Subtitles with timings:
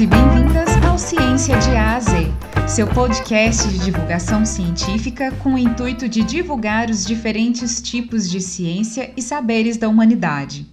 [0.00, 2.32] e bem-vindas ao Ciência de A a Z,
[2.68, 9.12] seu podcast de divulgação científica com o intuito de divulgar os diferentes tipos de ciência
[9.16, 10.68] e saberes da humanidade.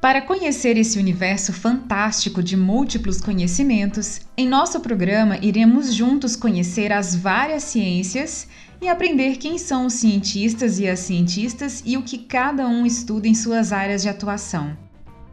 [0.00, 7.14] Para conhecer esse universo fantástico de múltiplos conhecimentos, em nosso programa iremos juntos conhecer as
[7.14, 8.48] várias ciências
[8.80, 13.28] e aprender quem são os cientistas e as cientistas e o que cada um estuda
[13.28, 14.87] em suas áreas de atuação.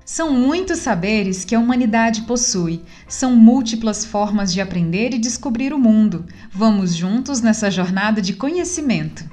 [0.06, 5.80] São muitos saberes que a humanidade possui, são múltiplas formas de aprender e descobrir o
[5.80, 6.28] mundo.
[6.52, 9.28] Vamos juntos nessa jornada de conhecimento.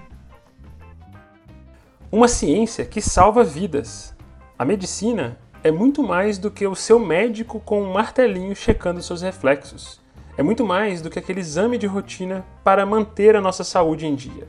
[2.10, 4.16] Uma ciência que salva vidas.
[4.58, 9.20] A medicina é muito mais do que o seu médico com um martelinho checando seus
[9.20, 10.00] reflexos.
[10.38, 14.14] É muito mais do que aquele exame de rotina para manter a nossa saúde em
[14.14, 14.48] dia.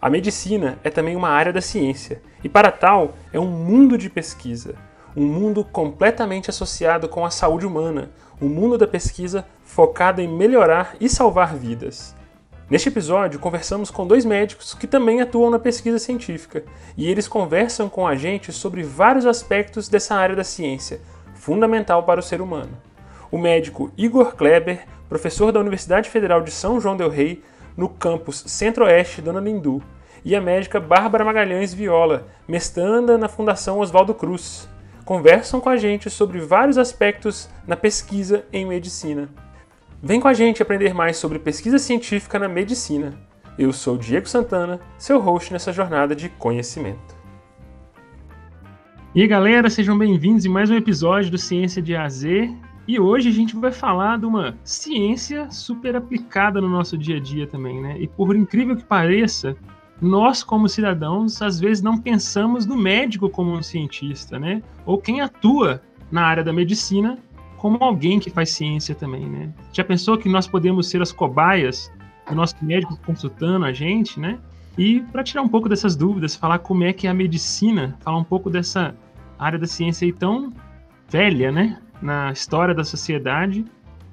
[0.00, 4.08] A medicina é também uma área da ciência, e para tal é um mundo de
[4.08, 4.85] pesquisa
[5.16, 10.28] um mundo completamente associado com a saúde humana, o um mundo da pesquisa focado em
[10.28, 12.14] melhorar e salvar vidas.
[12.68, 16.64] Neste episódio, conversamos com dois médicos que também atuam na pesquisa científica,
[16.96, 21.00] e eles conversam com a gente sobre vários aspectos dessa área da ciência,
[21.32, 22.76] fundamental para o ser humano.
[23.30, 27.42] O médico Igor Kleber, professor da Universidade Federal de São João del Rei,
[27.74, 29.82] no campus Centro-Oeste Dona Lindu,
[30.24, 34.68] e a médica Bárbara Magalhães Viola, mestranda na Fundação Oswaldo Cruz
[35.06, 39.28] conversam com a gente sobre vários aspectos na pesquisa em medicina.
[40.02, 43.14] Vem com a gente aprender mais sobre pesquisa científica na medicina.
[43.56, 47.14] Eu sou Diego Santana, seu host nessa jornada de conhecimento.
[49.14, 52.24] E aí, galera, sejam bem-vindos em mais um episódio do Ciência de AZ.
[52.88, 57.20] E hoje a gente vai falar de uma ciência super aplicada no nosso dia a
[57.20, 57.96] dia também, né?
[58.00, 59.56] E por incrível que pareça,
[60.00, 64.62] nós, como cidadãos, às vezes não pensamos no médico como um cientista, né?
[64.84, 65.80] Ou quem atua
[66.10, 67.18] na área da medicina
[67.56, 69.52] como alguém que faz ciência também, né?
[69.72, 71.90] Já pensou que nós podemos ser as cobaias
[72.28, 74.38] do nosso médico consultando a gente, né?
[74.76, 78.18] E para tirar um pouco dessas dúvidas, falar como é que é a medicina, falar
[78.18, 78.94] um pouco dessa
[79.38, 80.52] área da ciência aí tão
[81.08, 81.78] velha, né?
[82.00, 83.64] Na história da sociedade,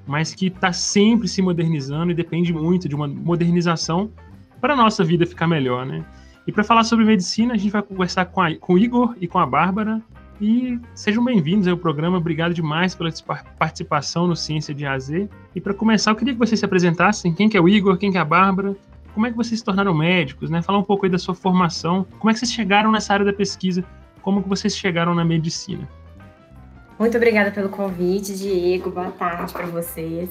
[0.08, 4.10] mas que está sempre se modernizando e depende muito de uma modernização
[4.64, 6.06] para a nossa vida ficar melhor, né?
[6.48, 9.28] E para falar sobre medicina, a gente vai conversar com, a, com o Igor e
[9.28, 10.02] com a Bárbara.
[10.40, 12.18] E sejam bem-vindos ao programa.
[12.18, 13.12] Obrigado demais pela
[13.60, 15.10] participação no Ciência de AZ.
[15.54, 17.34] E para começar, eu queria que vocês se apresentassem.
[17.34, 17.98] Quem que é o Igor?
[17.98, 18.74] Quem que é a Bárbara?
[19.14, 20.62] Como é que vocês se tornaram médicos, né?
[20.62, 22.08] Falar um pouco aí da sua formação.
[22.18, 23.84] Como é que vocês chegaram nessa área da pesquisa?
[24.22, 25.86] Como que vocês chegaram na medicina?
[26.98, 28.92] Muito obrigada pelo convite, Diego.
[28.92, 30.30] Boa tarde para vocês.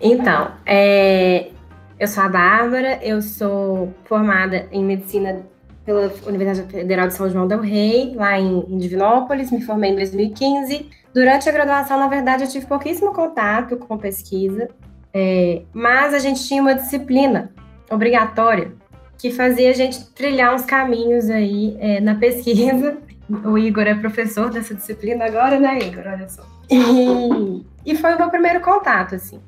[0.00, 1.50] Então, é,
[2.00, 5.42] eu sou a Bárbara, eu sou formada em medicina
[5.84, 10.88] pela Universidade Federal de São João del Rei, lá em, Divinópolis, me formei em 2015.
[11.12, 14.68] Durante a graduação, na verdade, eu tive pouquíssimo contato com pesquisa,
[15.12, 17.52] é, mas a gente tinha uma disciplina
[17.90, 18.72] obrigatória
[19.18, 22.96] que fazia a gente trilhar uns caminhos aí é, na pesquisa.
[23.44, 26.04] O Igor é professor dessa disciplina agora, né, Igor?
[26.06, 26.42] Olha só.
[26.70, 29.38] E, e foi o meu primeiro contato, assim.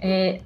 [0.00, 0.40] É,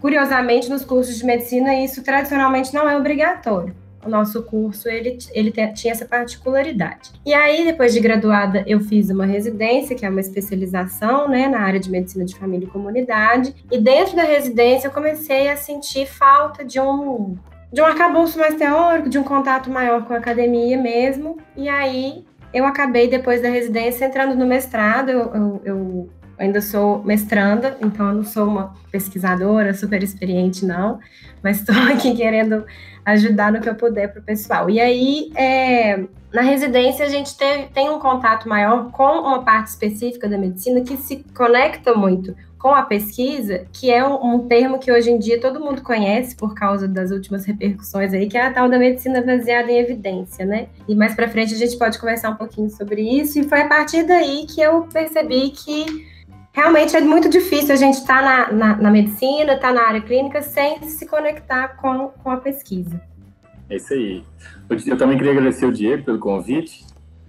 [0.00, 3.74] Curiosamente, nos cursos de medicina, isso tradicionalmente não é obrigatório.
[4.04, 7.10] O nosso curso ele, ele tinha essa particularidade.
[7.24, 11.60] E aí, depois de graduada, eu fiz uma residência, que é uma especialização né, na
[11.60, 13.54] área de medicina de família e comunidade.
[13.70, 17.36] E dentro da residência, eu comecei a sentir falta de um,
[17.70, 21.36] de um arcabouço mais teórico, de um contato maior com a academia mesmo.
[21.54, 22.24] E aí,
[22.54, 25.10] eu acabei, depois da residência, entrando no mestrado.
[25.10, 26.10] eu, eu, eu
[26.40, 30.98] ainda sou mestranda, então eu não sou uma pesquisadora super experiente, não,
[31.42, 32.64] mas estou aqui querendo
[33.04, 34.70] ajudar no que eu puder para o pessoal.
[34.70, 39.68] E aí, é, na residência, a gente teve, tem um contato maior com uma parte
[39.68, 44.78] específica da medicina que se conecta muito com a pesquisa, que é um, um, termo
[44.78, 48.46] que hoje em dia todo mundo conhece por causa das últimas repercussões aí, que é
[48.46, 50.66] a tal da medicina baseada em evidência, né?
[50.86, 53.38] E mais para frente a gente pode conversar um pouquinho sobre isso.
[53.38, 56.09] E foi a partir daí que eu percebi que
[56.52, 59.82] realmente é muito difícil a gente estar tá na, na, na, medicina, estar tá na
[59.82, 63.00] área clínica sem se conectar com, com a pesquisa.
[63.68, 64.24] É isso aí.
[64.86, 66.84] Eu também queria agradecer o Diego pelo convite.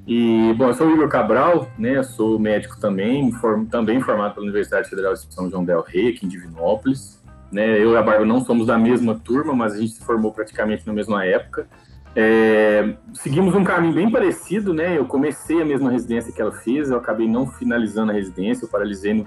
[0.08, 2.02] E, bom, eu sou o Igor Cabral, né?
[2.02, 6.26] Sou médico também, form, também formado pela Universidade Federal de São João del Rei, aqui
[6.26, 7.22] em Divinópolis.
[7.52, 7.78] Né?
[7.78, 10.88] Eu e a Bárbara não somos da mesma turma, mas a gente se formou praticamente
[10.88, 11.68] na mesma época.
[12.16, 14.98] É, seguimos um caminho bem parecido, né?
[14.98, 18.70] Eu comecei a mesma residência que ela fez, eu acabei não finalizando a residência, eu
[18.70, 19.26] paralisei no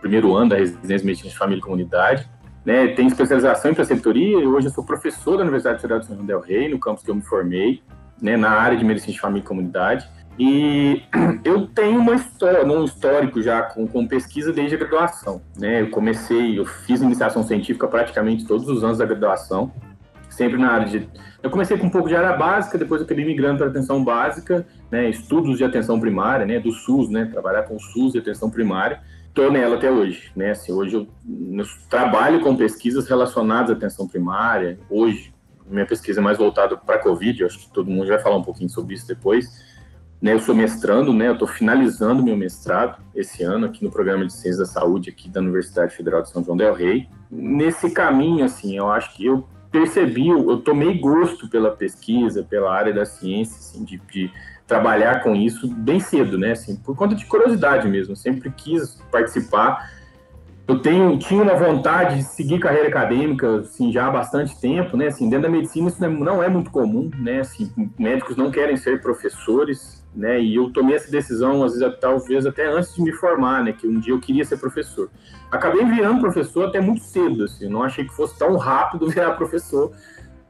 [0.00, 2.28] primeiro ano da residência medicina de família e comunidade.
[2.64, 6.16] Né, tem especialização em preceptoria e hoje eu sou professor da Universidade Federal de São
[6.16, 7.82] João del Rei, no campus que eu me formei,
[8.22, 10.08] né, na área de medicina de família e comunidade.
[10.38, 11.02] E
[11.44, 15.42] eu tenho uma história, um histórico já com, com pesquisa desde a graduação.
[15.58, 15.82] Né?
[15.82, 19.70] Eu comecei, eu fiz iniciação científica praticamente todos os anos da graduação,
[20.34, 21.08] sempre na área de.
[21.42, 25.08] Eu comecei com um pouco de área básica, depois acabei migrando para atenção básica, né?
[25.08, 26.58] estudos de atenção primária, né?
[26.58, 27.26] do SUS, né?
[27.26, 29.00] trabalhar com SUS e atenção primária.
[29.28, 30.30] Estou nela até hoje.
[30.34, 30.50] Né?
[30.50, 31.08] Assim, hoje eu,
[31.58, 34.78] eu trabalho com pesquisas relacionadas à atenção primária.
[34.88, 35.34] Hoje,
[35.68, 38.42] minha pesquisa é mais voltada para a Covid, acho que todo mundo vai falar um
[38.42, 39.74] pouquinho sobre isso depois
[40.24, 44.24] né, eu sou mestrando, né, eu estou finalizando meu mestrado esse ano aqui no Programa
[44.24, 47.06] de Ciências da Saúde aqui da Universidade Federal de São João del Rei.
[47.30, 52.92] Nesse caminho, assim, eu acho que eu percebi, eu tomei gosto pela pesquisa, pela área
[52.92, 54.30] da ciência, assim, de, de
[54.68, 58.14] trabalhar com isso bem cedo, né, assim, por conta de curiosidade mesmo.
[58.14, 59.90] Sempre quis participar.
[60.68, 65.08] Eu tenho, tinha uma vontade de seguir carreira acadêmica, assim, já há bastante tempo, né,
[65.08, 69.02] assim, dentro da medicina isso não é muito comum, né, assim, médicos não querem ser
[69.02, 70.40] professores, né?
[70.40, 73.72] E eu tomei essa decisão, às vezes, talvez até antes de me formar, né?
[73.72, 75.10] Que um dia eu queria ser professor.
[75.50, 77.68] Acabei virando professor até muito cedo, assim.
[77.68, 79.92] Não achei que fosse tão rápido virar professor,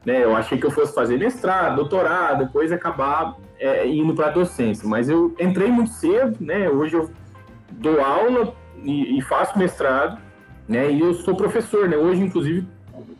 [0.05, 0.23] né?
[0.23, 4.87] Eu achei que eu fosse fazer mestrado, doutorado, depois acabar é, indo para docência.
[4.87, 6.69] Mas eu entrei muito cedo, né?
[6.69, 7.09] Hoje eu
[7.71, 8.53] dou aula
[8.83, 10.21] e, e faço mestrado,
[10.67, 10.91] né?
[10.91, 11.97] E eu sou professor, né?
[11.97, 12.67] Hoje, inclusive,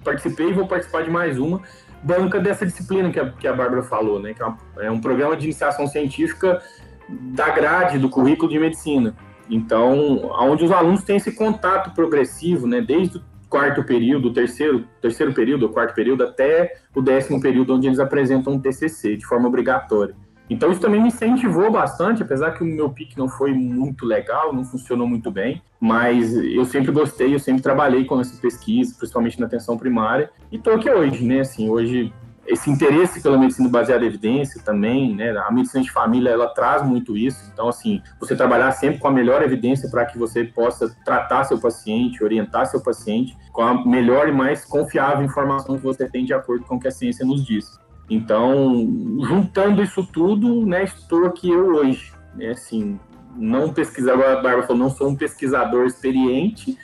[0.03, 1.61] participei e vou participar de mais uma
[2.05, 4.33] banca dessa disciplina que a, que a Bárbara falou, né?
[4.33, 6.61] Que é, uma, é um programa de iniciação científica
[7.09, 9.15] da grade do currículo de medicina.
[9.49, 12.79] Então, onde os alunos têm esse contato progressivo, né?
[12.79, 17.99] Desde o quarto período, terceiro, terceiro período, quarto período, até o décimo período, onde eles
[17.99, 20.15] apresentam um TCC de forma obrigatória.
[20.49, 24.53] Então isso também me incentivou bastante, apesar que o meu pique não foi muito legal,
[24.53, 29.39] não funcionou muito bem, mas eu sempre gostei, eu sempre trabalhei com essa pesquisa, principalmente
[29.39, 31.39] na atenção primária, e estou aqui hoje, né?
[31.39, 32.13] Assim, hoje
[32.47, 35.35] esse interesse pela medicina baseada em evidência também, né?
[35.37, 37.49] A medicina de família ela traz muito isso.
[37.51, 41.57] Então, assim, você trabalhar sempre com a melhor evidência para que você possa tratar seu
[41.59, 46.33] paciente, orientar seu paciente com a melhor e mais confiável informação que você tem de
[46.33, 47.79] acordo com o que a ciência nos diz.
[48.09, 48.87] Então,
[49.27, 52.13] juntando isso tudo, né, estou aqui eu hoje.
[52.35, 52.99] Né, assim,
[53.35, 56.77] não pesquisador, a Bárbara falou, não sou um pesquisador experiente,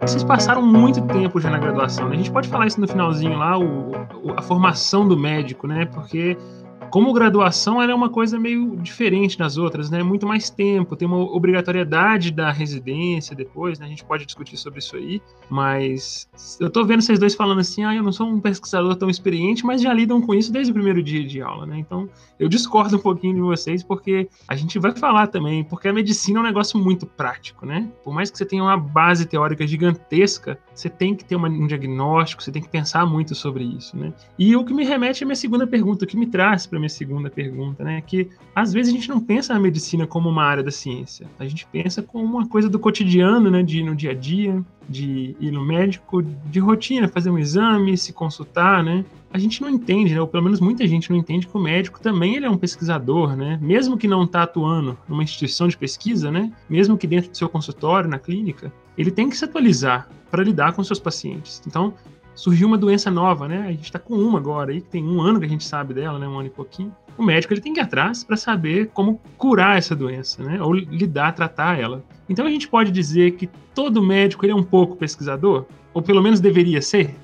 [0.00, 2.14] Vocês passaram muito tempo já na graduação, né?
[2.14, 3.90] A gente pode falar isso no finalzinho lá, o,
[4.36, 5.84] a formação do médico, né?
[5.86, 6.38] Porque
[6.90, 10.02] como graduação, ela é uma coisa meio diferente das outras, né?
[10.02, 13.86] Muito mais tempo, tem uma obrigatoriedade da residência depois, né?
[13.86, 15.20] A gente pode discutir sobre isso aí,
[15.50, 16.28] mas
[16.60, 19.64] eu tô vendo vocês dois falando assim, ah, eu não sou um pesquisador tão experiente,
[19.64, 21.78] mas já lidam com isso desde o primeiro dia de aula, né?
[21.78, 22.08] Então,
[22.38, 26.38] eu discordo um pouquinho de vocês, porque a gente vai falar também, porque a medicina
[26.38, 27.88] é um negócio muito prático, né?
[28.02, 31.66] Por mais que você tenha uma base teórica gigantesca, você tem que ter uma, um
[31.66, 34.12] diagnóstico, você tem que pensar muito sobre isso, né?
[34.38, 36.88] E o que me remete à minha segunda pergunta, o que me traz para minha
[36.88, 38.00] segunda pergunta, né?
[38.00, 41.46] Que às vezes a gente não pensa na medicina como uma área da ciência, a
[41.46, 43.62] gente pensa como uma coisa do cotidiano, né?
[43.62, 47.96] De ir no dia a dia, de ir no médico, de rotina, fazer um exame,
[47.96, 49.04] se consultar, né?
[49.30, 50.20] A gente não entende, né?
[50.20, 53.36] ou pelo menos muita gente não entende que o médico também ele é um pesquisador,
[53.36, 53.58] né?
[53.60, 56.50] Mesmo que não está atuando numa instituição de pesquisa, né?
[56.68, 60.72] Mesmo que dentro do seu consultório, na clínica, ele tem que se atualizar para lidar
[60.72, 61.62] com seus pacientes.
[61.66, 61.94] Então,
[62.34, 63.64] surgiu uma doença nova, né?
[63.66, 65.92] A gente está com uma agora aí, que tem um ano que a gente sabe
[65.92, 66.28] dela, né?
[66.28, 66.94] Um ano e pouquinho.
[67.16, 70.62] O médico ele tem que ir atrás para saber como curar essa doença, né?
[70.62, 72.04] Ou lidar, tratar ela.
[72.28, 75.64] Então a gente pode dizer que todo médico ele é um pouco pesquisador?
[75.92, 77.14] Ou pelo menos deveria ser?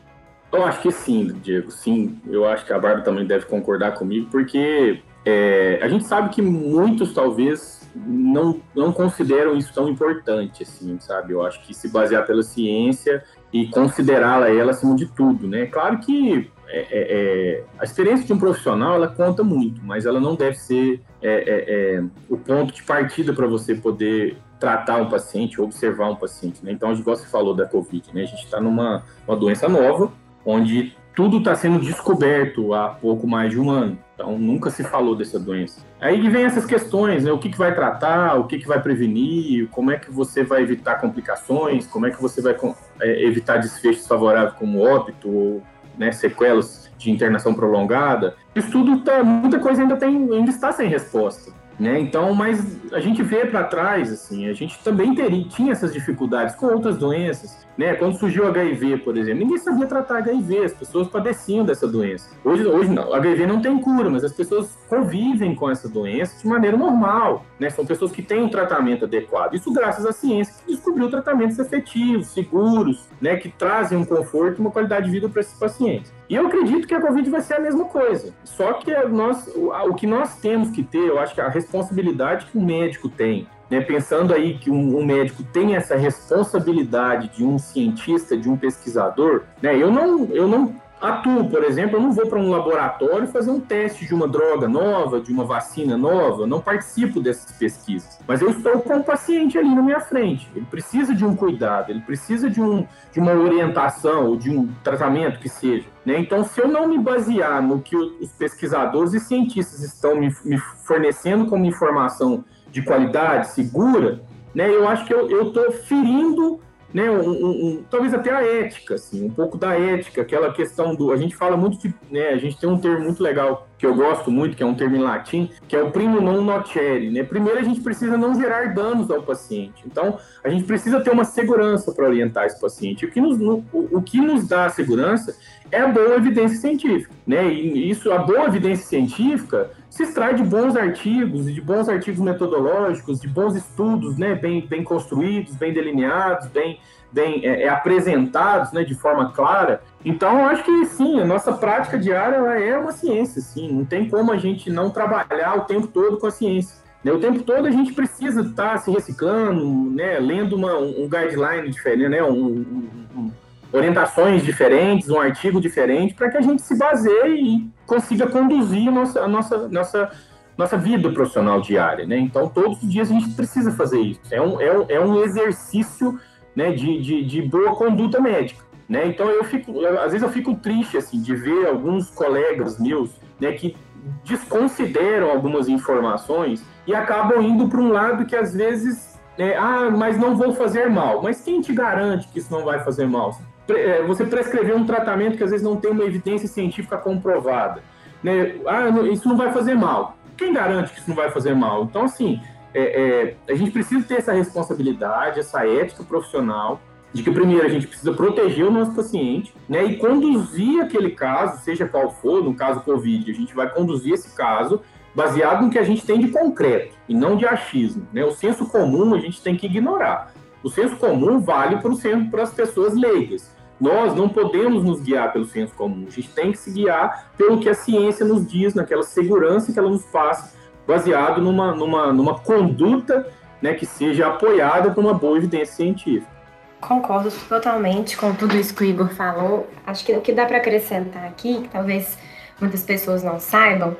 [0.53, 2.19] Eu acho que sim, Diego, sim.
[2.27, 6.43] Eu acho que a Bárbara também deve concordar comigo, porque é, a gente sabe que
[6.43, 11.33] muitos talvez não, não consideram isso tão importante, assim, sabe?
[11.33, 13.23] Eu acho que se basear pela ciência
[13.53, 15.67] e considerá-la ela acima de tudo, né?
[15.67, 20.19] Claro que é, é, é, a experiência de um profissional ela conta muito, mas ela
[20.19, 25.09] não deve ser é, é, é o ponto de partida para você poder tratar um
[25.09, 26.65] paciente, observar um paciente.
[26.65, 26.73] Né?
[26.73, 28.23] Então, igual você falou da Covid, né?
[28.23, 30.11] a gente está numa uma doença nova,
[30.45, 33.99] onde tudo está sendo descoberto há pouco mais de um ano.
[34.15, 35.85] Então, nunca se falou dessa doença.
[36.01, 37.33] Aí vem essas questões, né?
[37.33, 40.63] O que, que vai tratar, o que, que vai prevenir, como é que você vai
[40.63, 42.57] evitar complicações, como é que você vai
[43.01, 45.63] é, evitar desfechos favoráveis como óbito ou
[45.99, 48.37] né, sequelas de internação prolongada.
[48.55, 51.53] Isso tudo tá, muita coisa ainda, tem, ainda está sem resposta.
[51.79, 51.99] Né?
[51.99, 56.55] Então, mas a gente vê para trás, assim, a gente também teria, tinha essas dificuldades
[56.55, 57.65] com outras doenças.
[57.77, 57.95] Né?
[57.95, 62.31] Quando surgiu o HIV, por exemplo, ninguém sabia tratar HIV, as pessoas padeciam dessa doença.
[62.45, 66.47] Hoje, hoje não, HIV não tem cura, mas as pessoas convivem com essa doença de
[66.47, 67.45] maneira normal.
[67.59, 67.69] Né?
[67.71, 69.55] São pessoas que têm um tratamento adequado.
[69.55, 73.37] Isso graças à ciência que descobriu tratamentos efetivos, seguros, né?
[73.37, 76.13] que trazem um conforto e uma qualidade de vida para esses pacientes.
[76.29, 78.33] E eu acredito que a Covid vai ser a mesma coisa.
[78.45, 82.57] Só que nós, o que nós temos que ter, eu acho que a responsabilidade que
[82.57, 87.59] o médico tem né, pensando aí que um, um, médico tem essa responsabilidade de um
[87.59, 90.75] cientista, de um pesquisador, né, eu não, eu não
[91.05, 94.69] atuo, por exemplo, eu não vou para um laboratório fazer um teste de uma droga
[94.69, 98.19] nova, de uma vacina nova, não participo dessas pesquisas.
[98.27, 100.49] Mas eu estou com o paciente ali na minha frente.
[100.55, 104.69] Ele precisa de um cuidado, ele precisa de, um, de uma orientação ou de um
[104.83, 105.87] tratamento que seja.
[106.05, 106.19] Né?
[106.19, 110.59] Então, se eu não me basear no que os pesquisadores e cientistas estão me, me
[110.59, 114.23] fornecendo como informação de qualidade, segura,
[114.55, 116.61] né, eu acho que eu estou ferindo
[116.95, 121.11] né, um, um, talvez até a ética, assim, um pouco da ética, aquela questão do.
[121.11, 121.93] A gente fala muito de.
[122.09, 124.77] Né, a gente tem um termo muito legal que eu gosto muito, que é um
[124.77, 127.11] termo em latim, que é o primo non nocere.
[127.11, 127.25] Né?
[127.25, 129.83] Primeiro, a gente precisa não gerar danos ao paciente.
[129.85, 133.05] Então, a gente precisa ter uma segurança para orientar esse paciente.
[133.05, 135.37] O que, nos, no, o, o que nos dá segurança
[135.73, 137.13] é a boa evidência científica.
[137.27, 137.53] Né?
[137.53, 143.21] E isso, a boa evidência científica se extrai de bons artigos, de bons artigos metodológicos,
[143.21, 146.81] de bons estudos, né, bem, bem construídos, bem delineados, bem,
[147.13, 149.83] bem é, é, apresentados, né, de forma clara.
[150.05, 153.71] Então, acho que sim, a nossa prática diária é uma ciência, sim.
[153.73, 156.77] Não tem como a gente não trabalhar o tempo todo com a ciência.
[157.05, 157.13] Né?
[157.13, 162.09] O tempo todo a gente precisa estar se reciclando, né, lendo uma, um guideline diferente,
[162.09, 163.31] né, um, um, um
[163.75, 168.91] orientações diferentes, um artigo diferente, para que a gente se baseie e consiga conduzir a
[168.93, 170.11] nossa, a nossa, nossa,
[170.57, 172.07] nossa vida profissional diária.
[172.07, 172.17] Né?
[172.19, 174.21] Então, todos os dias a gente precisa fazer isso.
[174.31, 176.19] É um, é é um exercício
[176.55, 178.65] né, de, de, de boa conduta médica.
[178.89, 179.09] Né?
[179.09, 183.11] Então, eu fico, eu, às vezes eu fico triste assim, de ver alguns colegas meus
[183.41, 183.77] né, que
[184.23, 190.17] desconsideram algumas informações e acabam indo para um lado que às vezes é, ah, mas
[190.17, 191.21] não vou fazer mal.
[191.21, 193.37] Mas quem te garante que isso não vai fazer mal?
[193.69, 197.83] É, você prescrever um tratamento que às vezes não tem uma evidência científica comprovada.
[198.23, 198.57] Né?
[198.67, 200.17] Ah, isso não vai fazer mal.
[200.37, 201.85] Quem garante que isso não vai fazer mal?
[201.85, 202.41] Então, assim,
[202.75, 206.81] é, é, a gente precisa ter essa responsabilidade, essa ética profissional,
[207.13, 211.63] de que, primeiro, a gente precisa proteger o nosso paciente né, e conduzir aquele caso,
[211.63, 214.81] seja qual for, no caso Covid, a gente vai conduzir esse caso
[215.15, 218.05] baseado no que a gente tem de concreto e não de achismo.
[218.13, 218.25] Né?
[218.25, 220.33] O senso comum a gente tem que ignorar.
[220.61, 223.54] O senso comum vale para as pessoas leigas.
[223.85, 227.61] Nós não podemos nos guiar pelo senso comum, a gente tem que se guiar pelo
[227.61, 230.55] que a ciência nos diz, naquela segurança que ela nos passa,
[230.87, 236.33] baseado numa, numa, numa conduta né, que seja apoiada por uma boa evidência científica.
[236.81, 239.69] Concordo totalmente com tudo isso que o Igor falou.
[239.87, 242.17] Acho que o que dá para acrescentar aqui, que talvez
[242.59, 243.95] muitas pessoas não saibam,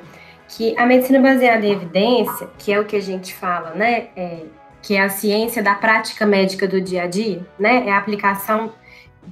[0.47, 4.45] que a medicina baseada em evidência, que é o que a gente fala, né, é,
[4.81, 8.71] que é a ciência da prática médica do dia a dia, né, é a aplicação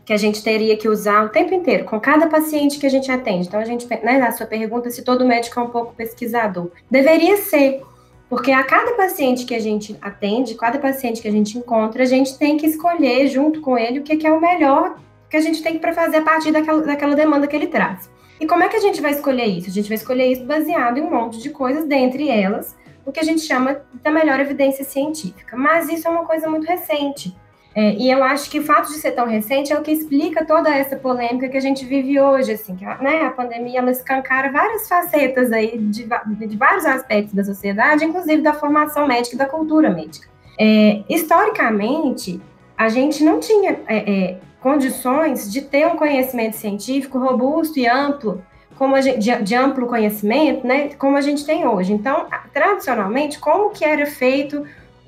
[0.06, 3.12] que a gente teria que usar o tempo inteiro, com cada paciente que a gente
[3.12, 3.48] atende.
[3.48, 6.72] Então, a gente, né, a sua pergunta se todo médico é um pouco pesquisador.
[6.90, 7.82] Deveria ser,
[8.30, 12.08] porque a cada paciente que a gente atende, cada paciente que a gente encontra, a
[12.08, 14.98] gente tem que escolher junto com ele o que é o melhor
[15.30, 18.10] que a gente tem para fazer a partir daquela, daquela demanda que ele traz.
[18.40, 19.70] E como é que a gente vai escolher isso?
[19.70, 23.20] A gente vai escolher isso baseado em um monte de coisas, dentre elas o que
[23.20, 25.58] a gente chama da melhor evidência científica.
[25.58, 27.36] Mas isso é uma coisa muito recente.
[27.76, 30.46] É, e eu acho que o fato de ser tão recente é o que explica
[30.46, 34.52] toda essa polêmica que a gente vive hoje, assim, que né, a pandemia ela escancara
[34.52, 36.08] várias facetas aí de,
[36.48, 40.28] de, vários aspectos da sociedade, inclusive da formação médica e da cultura médica.
[40.60, 42.40] É, historicamente,
[42.78, 48.42] a gente não tinha é, é condições de ter um conhecimento científico robusto e amplo
[48.78, 51.94] como gente, de, de, amplo conhecimento, né, como a gente tem hoje.
[51.94, 54.66] Então, tradicionalmente, como que era feito,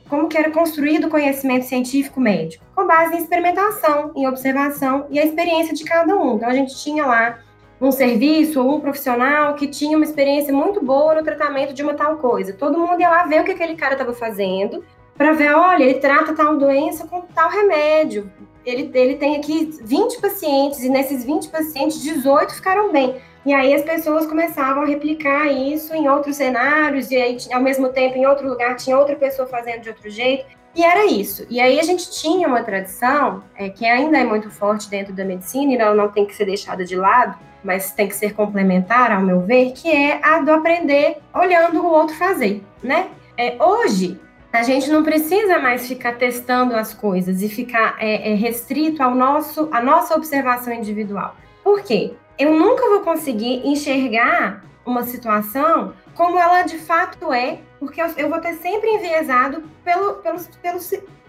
[0.10, 2.64] como que era construído o conhecimento científico médico?
[2.76, 6.36] Com base em experimentação, em observação e a experiência de cada um.
[6.36, 7.40] Então, a gente tinha lá
[7.82, 11.94] um serviço ou um profissional que tinha uma experiência muito boa no tratamento de uma
[11.94, 12.54] tal coisa.
[12.54, 14.84] Todo mundo ia lá ver o que aquele cara estava fazendo,
[15.18, 18.32] para ver, olha, ele trata tal doença com tal remédio.
[18.66, 23.16] Ele, ele tem aqui 20 pacientes, e nesses 20 pacientes, 18 ficaram bem.
[23.46, 27.90] E aí as pessoas começavam a replicar isso em outros cenários, e aí, ao mesmo
[27.90, 30.46] tempo, em outro lugar, tinha outra pessoa fazendo de outro jeito.
[30.76, 31.46] E era isso.
[31.50, 35.24] E aí a gente tinha uma tradição é, que ainda é muito forte dentro da
[35.24, 39.12] medicina, e ela não tem que ser deixada de lado, mas tem que ser complementar,
[39.12, 43.08] ao meu ver, que é a do aprender olhando o outro fazer, né?
[43.38, 44.20] É, hoje,
[44.52, 49.14] a gente não precisa mais ficar testando as coisas e ficar é, é, restrito ao
[49.14, 51.36] nosso, à nossa observação individual.
[51.64, 52.14] Por quê?
[52.38, 58.30] Eu nunca vou conseguir enxergar uma situação como ela de fato é, porque eu, eu
[58.30, 60.80] vou ter sempre enviesado pelo, pelo, pelo,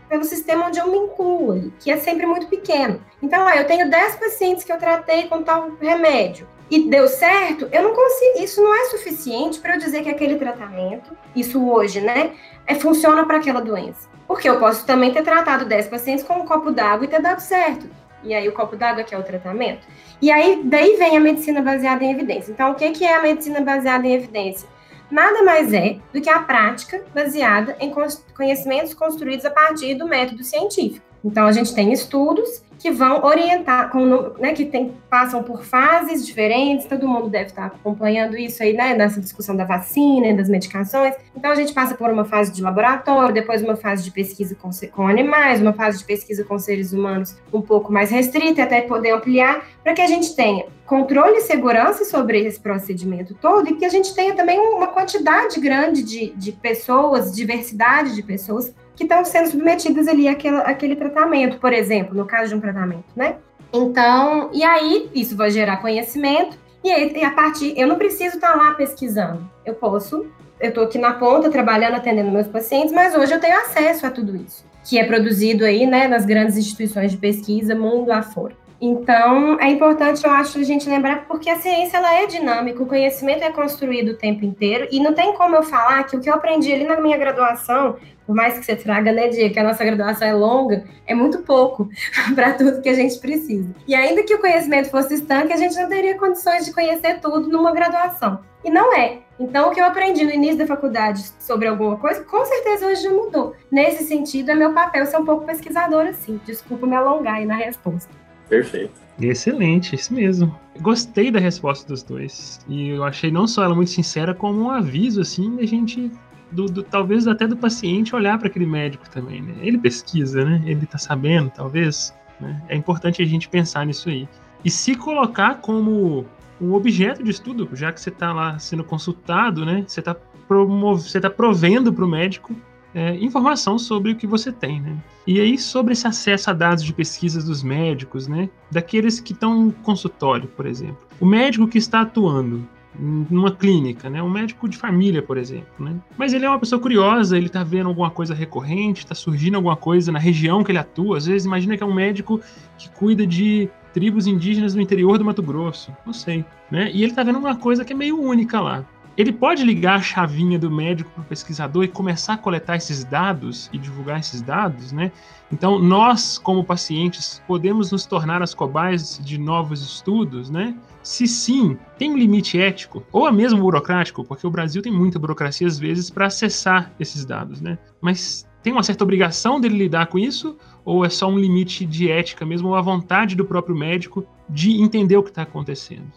[0.09, 3.01] pelo sistema onde eu me incluo, que é sempre muito pequeno.
[3.23, 7.69] Então, lá, eu tenho 10 pacientes que eu tratei com tal remédio e deu certo,
[7.71, 12.01] eu não consigo, isso não é suficiente para eu dizer que aquele tratamento, isso hoje,
[12.01, 12.33] né,
[12.67, 14.09] é, funciona para aquela doença.
[14.27, 17.41] Porque eu posso também ter tratado 10 pacientes com um copo d'água e ter dado
[17.41, 17.89] certo.
[18.27, 19.87] E aí o copo d'água que é o tratamento.
[20.21, 22.53] E aí daí vem a medicina baseada em evidência.
[22.53, 24.69] Então, o que, que é a medicina baseada em evidência?
[25.11, 27.93] nada mais é do que a prática baseada em
[28.35, 31.06] conhecimentos construídos a partir do método científico.
[31.27, 36.25] Então, a gente tem estudos que vão orientar, com, né, que tem, passam por fases
[36.25, 41.15] diferentes, todo mundo deve estar acompanhando isso aí, né, nessa discussão da vacina, das medicações.
[41.37, 44.71] Então, a gente passa por uma fase de laboratório, depois uma fase de pesquisa com,
[44.93, 49.11] com animais, uma fase de pesquisa com seres humanos um pouco mais restrita, até poder
[49.11, 53.85] ampliar, para que a gente tenha controle e segurança sobre esse procedimento todo e que
[53.85, 59.25] a gente tenha também uma quantidade grande de, de pessoas, diversidade de pessoas que estão
[59.25, 63.37] sendo submetidas ali àquele, àquele tratamento, por exemplo, no caso de um tratamento, né?
[63.73, 68.55] Então, e aí isso vai gerar conhecimento, e, aí, a partir, eu não preciso estar
[68.55, 70.27] lá pesquisando, eu posso,
[70.61, 74.11] eu estou aqui na ponta trabalhando, atendendo meus pacientes, mas hoje eu tenho acesso a
[74.11, 78.55] tudo isso, que é produzido aí, né, nas grandes instituições de pesquisa, mundo afora.
[78.81, 82.87] Então, é importante, eu acho, a gente lembrar, porque a ciência ela é dinâmica, o
[82.87, 86.29] conhecimento é construído o tempo inteiro, e não tem como eu falar que o que
[86.29, 89.65] eu aprendi ali na minha graduação, por mais que você traga, né, Dia, que a
[89.65, 91.89] nossa graduação é longa, é muito pouco
[92.35, 93.69] para tudo que a gente precisa.
[93.87, 97.49] E ainda que o conhecimento fosse estanque, a gente não teria condições de conhecer tudo
[97.49, 98.41] numa graduação.
[98.65, 99.19] E não é.
[99.39, 103.03] Então, o que eu aprendi no início da faculdade sobre alguma coisa, com certeza hoje
[103.03, 103.55] já mudou.
[103.71, 106.41] Nesse sentido, é meu papel ser um pouco pesquisadora, sim.
[106.45, 108.11] Desculpa me alongar aí na resposta.
[108.49, 109.07] Perfeito.
[109.21, 110.55] Excelente, isso mesmo.
[110.81, 112.61] Gostei da resposta dos dois.
[112.69, 116.11] E eu achei não só ela muito sincera, como um aviso, assim, da gente.
[116.51, 119.55] Do, do talvez até do paciente olhar para aquele médico também, né?
[119.61, 120.63] Ele pesquisa, né?
[120.65, 122.15] Ele tá sabendo, talvez.
[122.41, 122.63] Né?
[122.69, 124.29] É importante a gente pensar nisso aí.
[124.65, 126.25] E se colocar como
[126.61, 129.85] um objeto de estudo, já que você está lá sendo consultado, né?
[129.87, 130.17] Você está
[130.49, 132.55] você tá provendo para o médico
[132.95, 134.97] é, informação sobre o que você tem, né?
[135.27, 138.49] E aí, sobre esse acesso a dados de pesquisas dos médicos, né?
[138.71, 140.97] Daqueles que estão em consultório, por exemplo.
[141.21, 142.67] O médico que está atuando
[142.99, 144.23] numa clínica, né?
[144.23, 145.95] Um médico de família, por exemplo, né?
[146.17, 149.77] Mas ele é uma pessoa curiosa, ele está vendo alguma coisa recorrente, está surgindo alguma
[149.77, 151.19] coisa na região que ele atua.
[151.19, 152.41] Às vezes, imagina que é um médico
[152.79, 156.91] que cuida de tribos indígenas no interior do Mato Grosso, não sei, né?
[156.93, 158.85] E ele está vendo uma coisa que é meio única lá
[159.17, 163.03] ele pode ligar a chavinha do médico para o pesquisador e começar a coletar esses
[163.03, 165.11] dados e divulgar esses dados, né?
[165.51, 170.75] Então, nós, como pacientes, podemos nos tornar as cobaias de novos estudos, né?
[171.07, 175.65] Se sim, tem um limite ético, ou mesmo burocrático, porque o Brasil tem muita burocracia
[175.65, 177.79] às vezes para acessar esses dados, né?
[178.01, 182.11] Mas tem uma certa obrigação dele lidar com isso, ou é só um limite de
[182.11, 186.11] ética mesmo, ou a vontade do próprio médico de entender o que está acontecendo?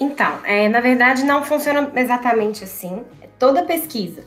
[0.00, 3.02] Então, é, na verdade, não funciona exatamente assim.
[3.38, 4.24] Toda pesquisa,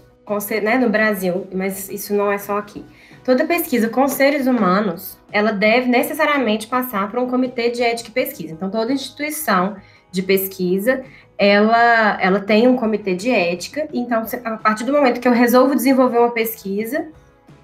[0.62, 2.86] né, no Brasil, mas isso não é só aqui.
[3.26, 8.14] Toda pesquisa com seres humanos, ela deve necessariamente passar por um comitê de ética e
[8.14, 8.54] pesquisa.
[8.54, 9.76] Então, toda instituição
[10.14, 11.04] de pesquisa,
[11.38, 13.88] ela, ela tem um comitê de ética.
[13.92, 17.08] Então, a partir do momento que eu resolvo desenvolver uma pesquisa,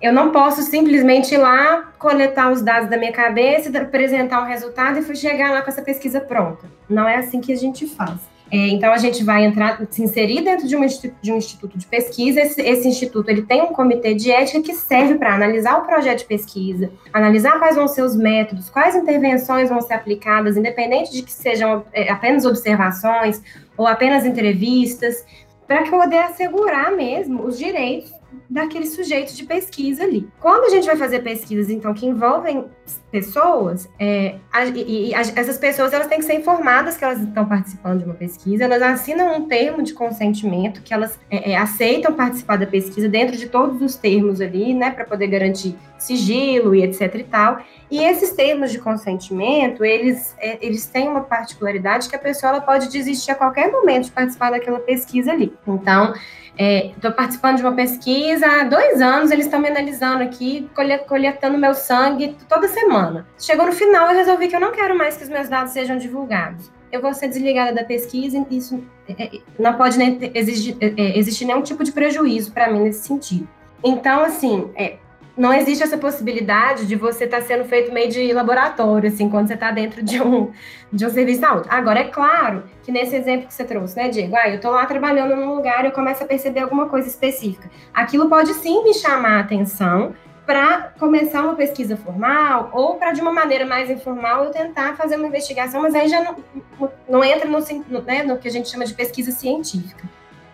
[0.01, 4.97] eu não posso simplesmente ir lá, coletar os dados da minha cabeça, apresentar um resultado
[4.99, 6.67] e chegar lá com essa pesquisa pronta.
[6.89, 8.19] Não é assim que a gente faz.
[8.51, 10.85] É, então, a gente vai entrar, se inserir dentro de um,
[11.21, 12.41] de um instituto de pesquisa.
[12.41, 16.19] Esse, esse, instituto ele tem um comitê de ética que serve para analisar o projeto
[16.19, 21.21] de pesquisa, analisar quais vão ser os métodos, quais intervenções vão ser aplicadas, independente de
[21.21, 23.41] que sejam é, apenas observações
[23.77, 25.23] ou apenas entrevistas,
[25.67, 28.18] para poder assegurar mesmo os direitos
[28.49, 30.27] daquele sujeito de pesquisa ali.
[30.39, 32.65] Quando a gente vai fazer pesquisas, então, que envolvem
[33.11, 37.45] pessoas, é, a, e, a, essas pessoas elas têm que ser informadas que elas estão
[37.45, 42.13] participando de uma pesquisa, elas assinam um termo de consentimento que elas é, é, aceitam
[42.13, 46.83] participar da pesquisa dentro de todos os termos ali, né, para poder garantir sigilo e
[46.83, 47.59] etc e tal.
[47.91, 52.61] E esses termos de consentimento, eles, é, eles têm uma particularidade que a pessoa ela
[52.61, 55.53] pode desistir a qualquer momento de participar daquela pesquisa ali.
[55.67, 56.13] Então,
[56.59, 60.69] Estou é, participando de uma pesquisa há dois anos, eles estão me analisando aqui,
[61.07, 63.25] coletando meu sangue toda semana.
[63.39, 65.97] Chegou no final, eu resolvi que eu não quero mais que os meus dados sejam
[65.97, 66.69] divulgados.
[66.91, 71.45] Eu vou ser desligada da pesquisa isso é, é não pode nem existir, é, existir
[71.45, 73.47] nenhum tipo de prejuízo para mim nesse sentido.
[73.81, 74.97] Então, assim, é,
[75.39, 79.47] não existe essa possibilidade de você estar tá sendo feito meio de laboratório, assim, quando
[79.47, 80.51] você está dentro de um,
[80.91, 81.67] de um serviço de saúde.
[81.71, 84.35] Agora, é claro que nesse exemplo que você trouxe, né, Diego?
[84.35, 87.71] Ah, eu estou lá trabalhando num lugar e eu começo a perceber alguma coisa específica.
[87.93, 90.13] Aquilo pode sim me chamar a atenção
[90.45, 95.15] para começar uma pesquisa formal ou para, de uma maneira mais informal, eu tentar fazer
[95.15, 97.59] uma investigação, mas aí já não, não entra no,
[98.01, 100.03] né, no que a gente chama de pesquisa científica.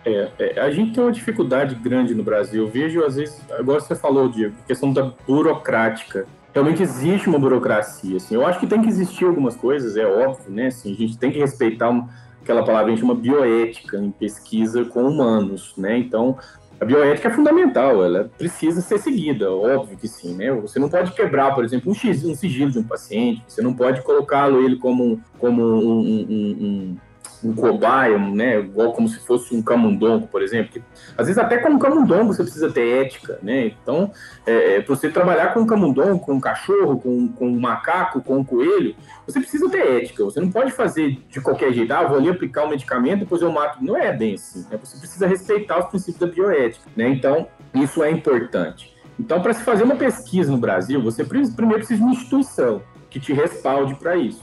[0.06, 2.62] É, é, a gente tem uma dificuldade grande no Brasil.
[2.62, 6.26] Eu vejo, às vezes, agora você falou, Diego, questão da burocrática.
[6.54, 8.16] Realmente existe uma burocracia.
[8.16, 8.36] Assim.
[8.36, 10.68] Eu acho que tem que existir algumas coisas, é óbvio, né?
[10.68, 12.08] Assim, a gente tem que respeitar uma,
[12.40, 15.98] aquela palavra que a gente chama bioética em pesquisa com humanos, né?
[15.98, 16.38] Então,
[16.80, 20.52] a bioética é fundamental, ela precisa ser seguida, óbvio que sim, né?
[20.52, 21.94] Você não pode quebrar, por exemplo, um,
[22.34, 26.96] sigilo de um paciente, você não pode colocá-lo ele como, como um, um, um
[27.46, 30.72] um cobaia, né, igual como se fosse um camundongo, por exemplo.
[30.72, 30.82] Que,
[31.16, 33.66] às vezes até com um camundongo você precisa ter ética, né?
[33.66, 34.10] Então,
[34.46, 38.20] é, é para você trabalhar com um camundongo, com um cachorro, com, com um macaco,
[38.20, 38.94] com um coelho,
[39.26, 40.24] você precisa ter ética.
[40.24, 43.52] Você não pode fazer de qualquer jeito, ah, vou ali aplicar um medicamento, depois eu
[43.52, 43.82] mato.
[43.82, 44.66] Não é bem assim.
[44.70, 44.78] Né?
[44.82, 47.08] Você precisa respeitar os princípios da bioética, né?
[47.08, 48.94] Então, isso é importante.
[49.18, 53.18] Então, para se fazer uma pesquisa no Brasil, você primeiro precisa de uma instituição que
[53.18, 54.42] te respalde para isso.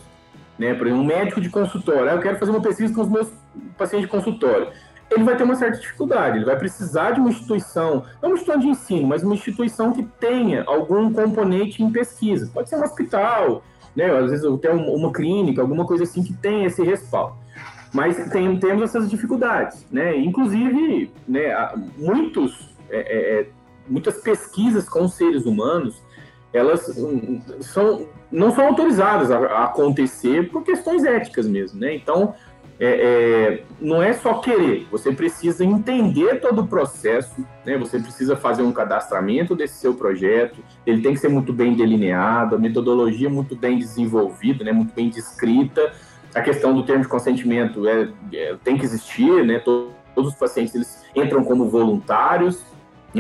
[0.58, 0.74] Né?
[0.74, 3.32] Por exemplo, um médico de consultório, ah, eu quero fazer uma pesquisa com os meus
[3.78, 4.68] pacientes de consultório.
[5.12, 8.60] Ele vai ter uma certa dificuldade, ele vai precisar de uma instituição, não uma instituição
[8.60, 12.50] de ensino, mas uma instituição que tenha algum componente em pesquisa.
[12.52, 13.64] Pode ser um hospital,
[13.96, 14.06] né?
[14.12, 17.36] às vezes até uma clínica, alguma coisa assim que tenha esse respaldo.
[17.94, 20.18] Mas tem, temos essas dificuldades, né?
[20.18, 21.54] Inclusive, né,
[21.96, 23.50] muitos, é, é, é,
[23.88, 26.02] muitas pesquisas com seres humanos
[26.54, 31.96] elas hum, são, não são autorizadas a, a acontecer por questões éticas mesmo, né?
[31.96, 32.36] Então,
[32.80, 37.78] é, é, não é só querer, você precisa entender todo o processo, né?
[37.78, 42.56] Você precisa fazer um cadastramento desse seu projeto, ele tem que ser muito bem delineado,
[42.56, 44.72] a metodologia muito bem desenvolvida, né?
[44.72, 45.94] Muito bem descrita.
[46.34, 49.60] A questão do termo de consentimento é, é tem que existir, né?
[49.60, 52.64] Todos, todos os pacientes eles entram como voluntários,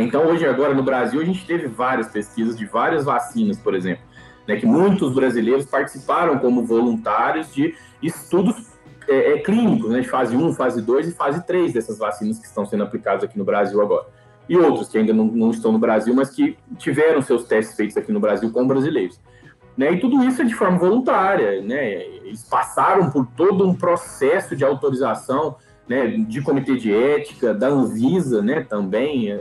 [0.01, 4.03] então, hoje, agora no Brasil, a gente teve várias pesquisas de várias vacinas, por exemplo,
[4.47, 8.73] né, que muitos brasileiros participaram como voluntários de estudos
[9.07, 12.45] é, é, clínicos, né, de fase 1, fase 2 e fase 3 dessas vacinas que
[12.45, 14.07] estão sendo aplicadas aqui no Brasil agora.
[14.49, 17.95] E outros que ainda não, não estão no Brasil, mas que tiveram seus testes feitos
[17.95, 19.19] aqui no Brasil com brasileiros.
[19.77, 21.93] Né, e tudo isso é de forma voluntária, né?
[21.93, 25.55] Eles passaram por todo um processo de autorização
[25.87, 29.31] né, de comitê de ética, da Anvisa, né, também,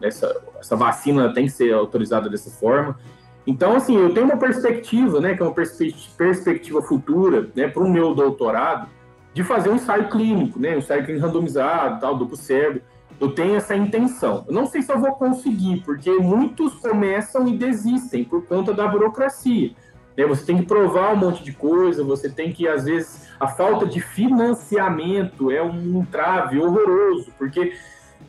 [0.00, 2.98] essa, essa vacina tem que ser autorizada dessa forma.
[3.46, 7.90] Então, assim, eu tenho uma perspectiva, né, que é uma perspectiva futura, né, para o
[7.90, 8.88] meu doutorado,
[9.34, 12.82] de fazer um ensaio clínico, né, um ensaio clínico randomizado, tal, duplo cérebro.
[13.20, 14.44] Eu tenho essa intenção.
[14.48, 18.88] Eu não sei se eu vou conseguir, porque muitos começam e desistem por conta da
[18.88, 19.72] burocracia.
[20.16, 20.26] Né?
[20.26, 23.86] Você tem que provar um monte de coisa, você tem que, às vezes, a falta
[23.86, 27.74] de financiamento é um entrave horroroso, porque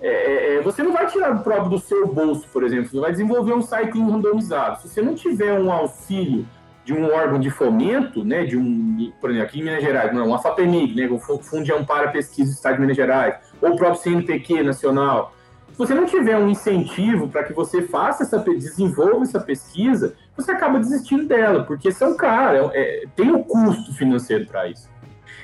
[0.01, 2.99] é, é, é você não vai tirar o próprio do seu bolso, por exemplo, você
[2.99, 4.81] vai desenvolver um site randomizado.
[4.81, 6.45] Se você não tiver um auxílio
[6.83, 10.27] de um órgão de fomento, né, de um, por exemplo, aqui em Minas Gerais, não,
[10.27, 13.71] uma FAPEMIG, né, o Fundo de Amparo à Pesquisa do Estado de Minas Gerais, ou
[13.71, 15.34] o próprio CNPq nacional,
[15.75, 20.51] se você não tiver um incentivo para que você faça essa, desenvolva essa pesquisa, você
[20.51, 24.89] acaba desistindo dela, porque são caros, é, é, tem um custo financeiro para isso.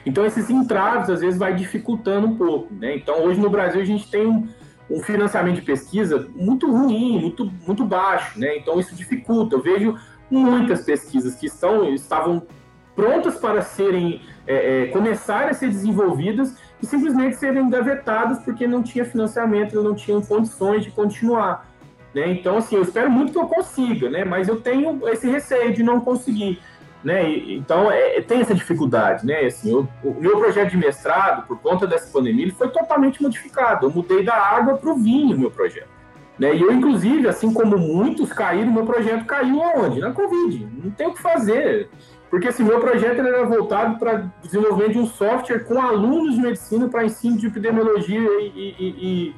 [0.05, 2.73] Então, esses entraves, às vezes, vai dificultando um pouco.
[2.73, 2.95] Né?
[2.95, 4.47] Então, hoje no Brasil, a gente tem um,
[4.89, 8.39] um financiamento de pesquisa muito ruim, muito, muito baixo.
[8.39, 8.55] Né?
[8.55, 9.57] Então, isso dificulta.
[9.57, 9.97] Eu vejo
[10.29, 12.41] muitas pesquisas que estão, estavam
[12.95, 18.81] prontas para serem é, é, começarem a ser desenvolvidas e simplesmente serem engavetadas porque não
[18.81, 21.69] tinha financiamento, não tinham condições de continuar.
[22.13, 22.31] Né?
[22.31, 24.25] Então, assim, eu espero muito que eu consiga, né?
[24.25, 26.59] mas eu tenho esse receio de não conseguir.
[27.03, 27.29] Né?
[27.29, 29.25] E, então, é, tem essa dificuldade.
[29.25, 29.45] Né?
[29.45, 33.85] Assim, eu, o meu projeto de mestrado, por conta dessa pandemia, ele foi totalmente modificado.
[33.85, 35.89] Eu mudei da água para o vinho, meu projeto.
[36.37, 36.55] Né?
[36.55, 39.99] E eu, inclusive, assim como muitos caíram, meu projeto caiu aonde?
[39.99, 40.67] Na Covid.
[40.83, 41.89] Não tem o que fazer.
[42.31, 46.87] Porque assim, meu projeto era voltado para desenvolvimento de um software com alunos de medicina
[46.87, 49.35] para ensino de epidemiologia e, e,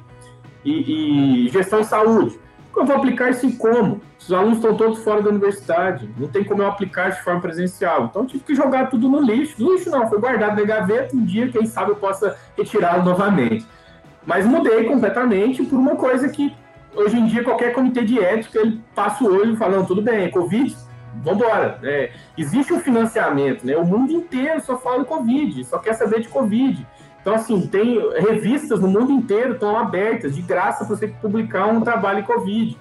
[0.64, 2.38] e, e gestão de saúde.
[2.76, 4.00] Eu vou aplicar isso em como?
[4.18, 8.04] Os alunos estão todos fora da universidade, não tem como eu aplicar de forma presencial.
[8.04, 9.60] Então tive que jogar tudo no lixo.
[9.62, 13.66] No lixo não, foi guardado na gaveta, um dia, quem sabe, eu possa retirá-lo novamente.
[14.24, 16.54] Mas mudei completamente por uma coisa que
[16.94, 20.28] hoje em dia qualquer comitê de ética ele passa o olho falando, tudo bem, é
[20.28, 20.74] Covid,
[21.22, 21.78] vambora.
[21.82, 23.76] É, existe um financiamento, né?
[23.76, 26.86] O mundo inteiro só fala de Covid, só quer saber de Covid.
[27.20, 31.80] Então, assim, tem revistas no mundo inteiro estão abertas, de graça, para você publicar um
[31.80, 32.78] trabalho em Covid.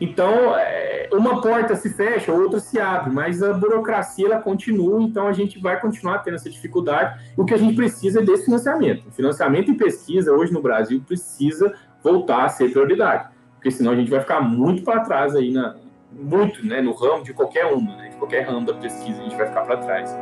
[0.00, 5.26] Então, é, uma porta se fecha, outra se abre, mas a burocracia ela continua, então
[5.26, 7.20] a gente vai continuar tendo essa dificuldade.
[7.36, 9.10] O que a gente precisa é desse financiamento.
[9.12, 14.10] Financiamento em pesquisa hoje no Brasil precisa voltar a ser prioridade, porque senão a gente
[14.10, 15.74] vai ficar muito para trás aí na
[16.18, 19.36] muito, né, no ramo de qualquer uma, né, de qualquer ramo da pesquisa a gente
[19.36, 20.16] vai ficar para trás.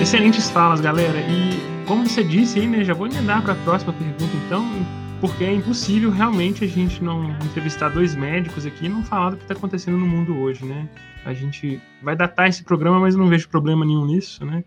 [0.00, 1.20] Excelentes falas, galera.
[1.20, 4.66] E como você disse aí, né, já vou emendar para a próxima pergunta, então,
[5.20, 9.36] porque é impossível realmente a gente não entrevistar dois médicos aqui e não falar do
[9.36, 10.88] que está acontecendo no mundo hoje, né?
[11.24, 14.64] A gente vai datar esse programa, mas não vejo problema nenhum nisso, né?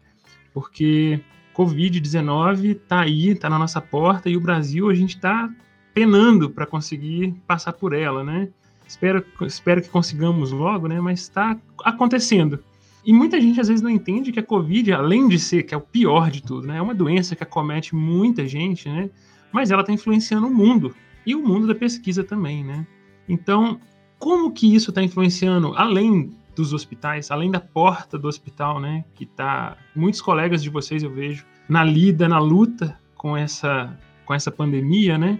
[0.53, 1.19] Porque
[1.55, 5.49] Covid-19 está aí, está na nossa porta e o Brasil a gente está
[5.91, 8.47] penando para conseguir passar por ela, né?
[8.87, 11.01] Espero, espero que consigamos logo, né?
[11.01, 12.59] Mas está acontecendo.
[13.03, 15.77] E muita gente às vezes não entende que a Covid, além de ser, que é
[15.77, 16.77] o pior de tudo, né?
[16.77, 19.09] É uma doença que acomete muita gente, né?
[19.53, 20.93] Mas ela está influenciando o mundo.
[21.25, 22.85] E o mundo da pesquisa também, né?
[23.29, 23.79] Então,
[24.19, 29.05] como que isso está influenciando, além dos hospitais, além da porta do hospital, né?
[29.15, 29.77] Que tá.
[29.95, 35.17] Muitos colegas de vocês eu vejo na lida, na luta com essa, com essa pandemia,
[35.17, 35.39] né?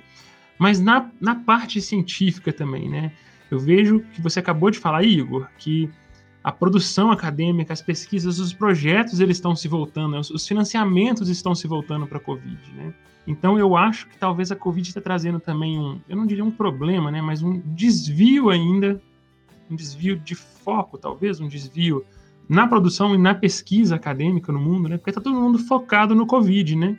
[0.57, 3.11] Mas na, na parte científica também, né?
[3.51, 5.89] Eu vejo que você acabou de falar, Igor, que
[6.43, 11.67] a produção acadêmica, as pesquisas, os projetos eles estão se voltando, os financiamentos estão se
[11.67, 12.93] voltando para a Covid, né?
[13.25, 16.51] Então eu acho que talvez a Covid está trazendo também um, eu não diria um
[16.51, 19.01] problema, né, mas um desvio ainda,
[19.69, 22.03] um desvio de foco, talvez, um desvio
[22.47, 24.97] na produção e na pesquisa acadêmica no mundo, né?
[24.97, 26.97] Porque está todo mundo focado no Covid, né?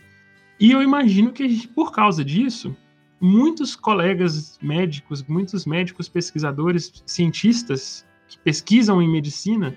[0.59, 2.75] E eu imagino que por causa disso,
[3.21, 9.77] muitos colegas médicos, muitos médicos pesquisadores, cientistas que pesquisam em medicina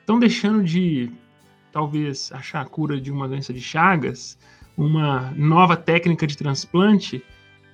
[0.00, 1.10] estão deixando de
[1.72, 4.38] talvez achar a cura de uma doença de Chagas,
[4.76, 7.24] uma nova técnica de transplante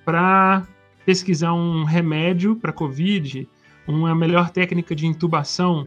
[0.05, 0.65] para
[1.05, 3.47] pesquisar um remédio para COVID,
[3.87, 5.85] uma melhor técnica de intubação.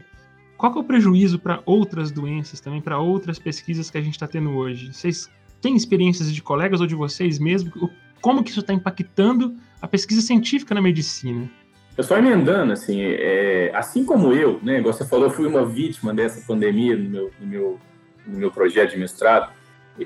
[0.57, 4.27] Qual é o prejuízo para outras doenças também, para outras pesquisas que a gente está
[4.27, 4.93] tendo hoje?
[4.93, 5.29] Vocês
[5.61, 7.73] têm experiências de colegas ou de vocês mesmos?
[8.21, 11.49] Como que isso está impactando a pesquisa científica na medicina?
[11.95, 15.65] Eu só emendando, assim, é, assim como eu, né, igual você falou, eu fui uma
[15.65, 17.79] vítima dessa pandemia no meu, no meu,
[18.25, 19.51] no meu projeto de mestrado.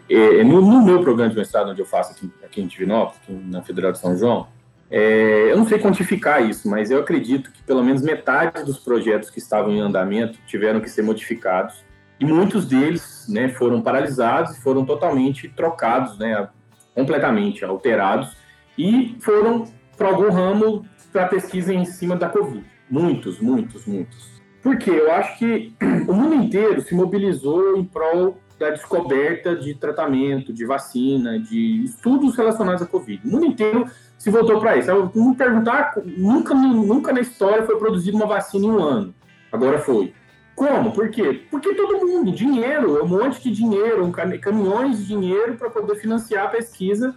[0.10, 3.34] É, no, no, meu programa de mestrado, onde eu faço aqui, aqui em Divinópolis, aqui
[3.34, 4.47] na Federal de São João,
[4.89, 9.30] é, eu não sei quantificar isso, mas eu acredito que pelo menos metade dos projetos
[9.30, 11.84] que estavam em andamento tiveram que ser modificados
[12.19, 16.49] e muitos deles né, foram paralisados e foram totalmente trocados, né,
[16.93, 18.36] completamente alterados
[18.77, 19.65] e foram
[19.97, 22.65] para algum ramo para pesquisa em cima da Covid.
[22.89, 24.41] Muitos, muitos, muitos.
[24.62, 25.73] Porque eu acho que
[26.08, 32.38] o mundo inteiro se mobilizou em prol da descoberta de tratamento, de vacina, de estudos
[32.38, 33.28] relacionados à Covid.
[33.28, 34.91] O mundo inteiro se voltou para isso.
[35.15, 39.15] Me perguntar, nunca, nunca na história foi produzida uma vacina em um ano.
[39.52, 40.13] Agora foi.
[40.56, 40.91] Como?
[40.91, 41.41] Por quê?
[41.50, 46.45] Porque todo mundo, dinheiro, um monte de dinheiro, um caminhões de dinheiro para poder financiar
[46.45, 47.15] a pesquisa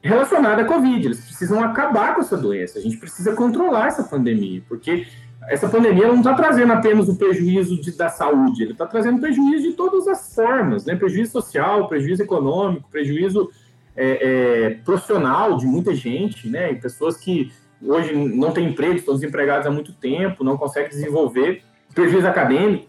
[0.00, 1.04] relacionada à Covid.
[1.04, 2.78] Eles precisam acabar com essa doença.
[2.78, 5.06] A gente precisa controlar essa pandemia, porque
[5.48, 9.70] essa pandemia não está trazendo apenas o prejuízo de, da saúde, ele está trazendo prejuízo
[9.70, 10.96] de todas as formas, né?
[10.96, 13.50] Prejuízo social, prejuízo econômico, prejuízo
[13.96, 16.72] é, é, profissional de muita gente, né?
[16.72, 21.62] E pessoas que hoje não têm emprego, estão desempregadas há muito tempo, não conseguem desenvolver,
[21.94, 22.88] prejuízo acadêmico.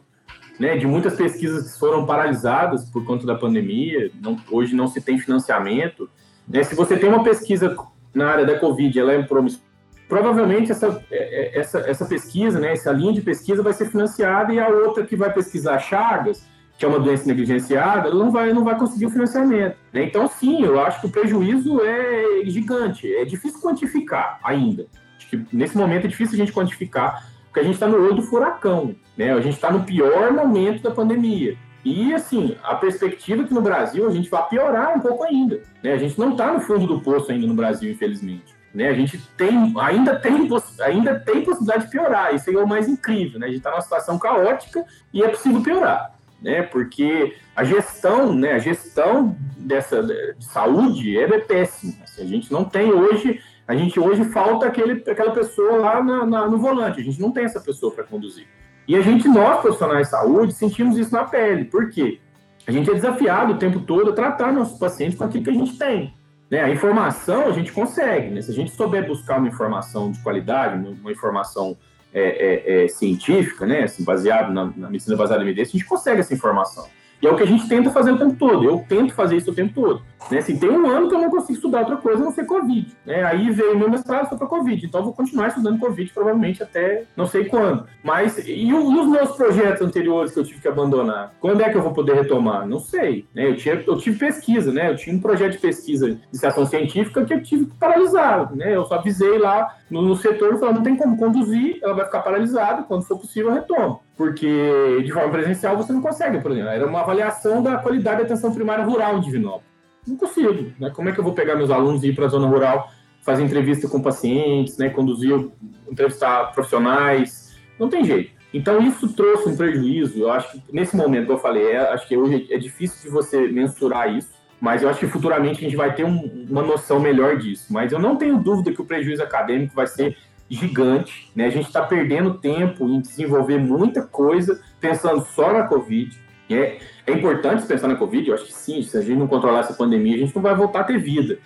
[0.60, 5.00] né, de muitas pesquisas que foram paralisadas por conta da pandemia, não, hoje não se
[5.00, 6.10] tem financiamento.
[6.48, 7.76] Né, se você tem uma pesquisa
[8.13, 9.66] na área da Covid, ela é promissora,
[10.08, 14.54] provavelmente essa, é, é, essa, essa pesquisa, né, essa linha de pesquisa vai ser financiada
[14.54, 16.46] e a outra que vai pesquisar Chagas,
[16.78, 19.76] que é uma doença negligenciada, não vai, não vai conseguir o financiamento.
[19.91, 20.04] Né?
[20.04, 24.86] Então, sim, eu acho que o prejuízo é gigante, é difícil quantificar ainda.
[25.17, 28.15] Acho que nesse momento é difícil a gente quantificar, porque a gente está no olho
[28.15, 29.34] do furacão, né?
[29.34, 31.58] a gente está no pior momento da pandemia.
[31.84, 35.62] E, assim, a perspectiva é que no Brasil a gente vai piorar um pouco ainda.
[35.82, 35.93] Né?
[35.93, 38.57] A gente não está no fundo do poço ainda no Brasil, infelizmente.
[38.73, 38.89] Né?
[38.89, 40.47] A gente tem, ainda, tem,
[40.82, 42.36] ainda tem possibilidade de piorar.
[42.36, 43.39] Isso é o mais incrível.
[43.39, 43.47] Né?
[43.47, 46.62] A gente está numa situação caótica e é possível piorar né?
[46.63, 48.53] Porque a gestão, né?
[48.53, 51.93] A gestão dessa de saúde é péssima.
[52.03, 56.25] Assim, a gente não tem hoje, a gente hoje falta aquele, aquela pessoa lá na,
[56.25, 56.99] na, no volante.
[56.99, 58.47] A gente não tem essa pessoa para conduzir.
[58.88, 61.65] E a gente, nós profissionais de saúde, sentimos isso na pele.
[61.65, 62.19] Por quê?
[62.65, 65.53] A gente é desafiado o tempo todo a tratar nossos pacientes com aquilo que a
[65.53, 66.13] gente tem.
[66.49, 66.62] Né?
[66.62, 68.41] A informação a gente consegue, né?
[68.41, 71.77] Se a gente souber buscar uma informação de qualidade, uma informação
[72.13, 76.21] é, é, é, científica, né, assim, na, na, medicina baseada em evidência, a gente consegue
[76.21, 76.88] essa informação.
[77.21, 78.63] E é o que a gente tenta fazer o tempo todo.
[78.63, 80.01] Eu tento fazer isso o tempo todo.
[80.32, 80.39] Né?
[80.39, 82.95] Assim, tem um ano que eu não consigo estudar outra coisa, não ser Covid.
[83.06, 83.23] Né?
[83.23, 84.86] Aí veio meu mestrado, foi para Covid.
[84.86, 87.86] Então eu vou continuar estudando Covid, provavelmente até não sei quando.
[88.03, 91.34] Mas e, os meus projetos anteriores que eu tive que abandonar?
[91.39, 92.67] Quando é que eu vou poder retomar?
[92.67, 93.25] Não sei.
[93.34, 93.47] Né?
[93.47, 94.91] Eu, tinha, eu tive pesquisa, né?
[94.91, 98.53] Eu tinha um projeto de pesquisa de iniciação científica que eu tive que paralisar.
[98.56, 98.75] Né?
[98.75, 102.19] Eu só avisei lá no, setor e falei, não tem como conduzir, ela vai ficar
[102.21, 104.02] paralisada, quando for possível eu retomo.
[104.15, 106.69] Porque de forma presencial você não consegue, por exemplo.
[106.69, 109.67] Era uma avaliação da qualidade da atenção primária rural em Divinópolis.
[110.06, 110.71] Não consigo.
[110.80, 110.89] Né?
[110.89, 112.89] Como é que eu vou pegar meus alunos e ir para a zona rural,
[113.21, 114.89] fazer entrevista com pacientes, né?
[114.89, 115.50] conduzir,
[115.89, 117.56] entrevistar profissionais?
[117.80, 118.32] Não tem jeito.
[118.54, 120.19] Então, isso trouxe um prejuízo.
[120.19, 123.10] Eu acho que, nesse momento que eu falei, é, acho que hoje é difícil de
[123.10, 127.00] você mensurar isso, mas eu acho que futuramente a gente vai ter um, uma noção
[127.00, 127.67] melhor disso.
[127.70, 130.17] Mas eu não tenho dúvida que o prejuízo acadêmico vai ser
[130.50, 131.32] gigante.
[131.36, 131.46] Né?
[131.46, 136.17] A gente está perdendo tempo em desenvolver muita coisa pensando só na Covid.
[136.50, 138.28] É, é importante pensar na Covid?
[138.28, 138.82] Eu acho que sim.
[138.82, 141.38] Se a gente não controlar essa pandemia, a gente não vai voltar a ter vida.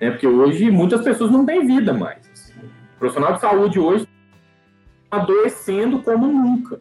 [0.00, 0.10] Né?
[0.10, 2.18] Porque hoje muitas pessoas não têm vida mais.
[2.32, 2.52] Assim.
[2.96, 4.06] O profissional de saúde hoje
[5.04, 6.78] está adoecendo como nunca.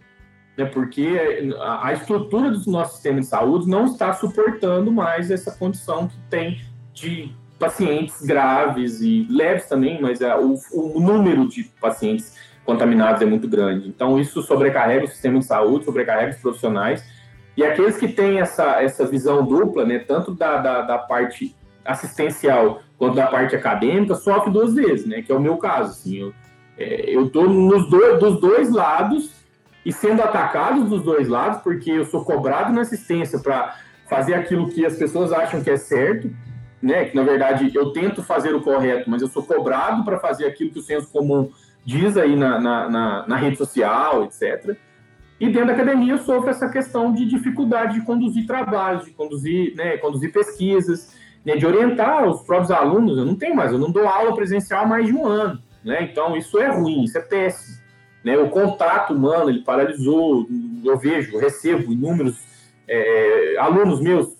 [0.60, 0.66] Né?
[0.66, 6.18] Porque a, estrutura do nosso sistema de saúde não está suportando mais essa condição que
[6.30, 6.62] tem
[6.94, 13.26] de pacientes graves e leves também, mas é, o, o número de pacientes contaminados é
[13.26, 13.88] muito grande.
[13.88, 17.04] Então, isso sobrecarrega o sistema de saúde, sobrecarrega os profissionais
[17.56, 22.82] e aqueles que têm essa, essa visão dupla, né, tanto da, da, da parte assistencial
[22.98, 25.92] quanto da parte acadêmica, sofre duas vezes, né, que é o meu caso.
[25.92, 26.34] Assim, eu
[26.78, 29.39] é, estou nos dois, dos dois lados
[29.90, 33.76] e sendo atacado dos dois lados, porque eu sou cobrado na assistência para
[34.08, 36.30] fazer aquilo que as pessoas acham que é certo,
[36.80, 40.46] né, que na verdade eu tento fazer o correto, mas eu sou cobrado para fazer
[40.46, 41.50] aquilo que o senso comum
[41.84, 44.78] diz aí na, na, na, na rede social, etc.
[45.40, 49.76] E dentro da academia eu sofro essa questão de dificuldade de conduzir trabalhos, de conduzir,
[49.76, 53.18] né, conduzir pesquisas, né, de orientar os próprios alunos.
[53.18, 55.60] Eu não tenho mais, eu não dou aula presencial há mais de um ano.
[55.84, 56.04] Né?
[56.04, 57.79] Então isso é ruim, isso é péssimo.
[58.24, 58.38] Né?
[58.38, 60.48] O contato humano ele paralisou.
[60.84, 62.38] Eu vejo, recebo inúmeros
[62.88, 64.38] é, alunos meus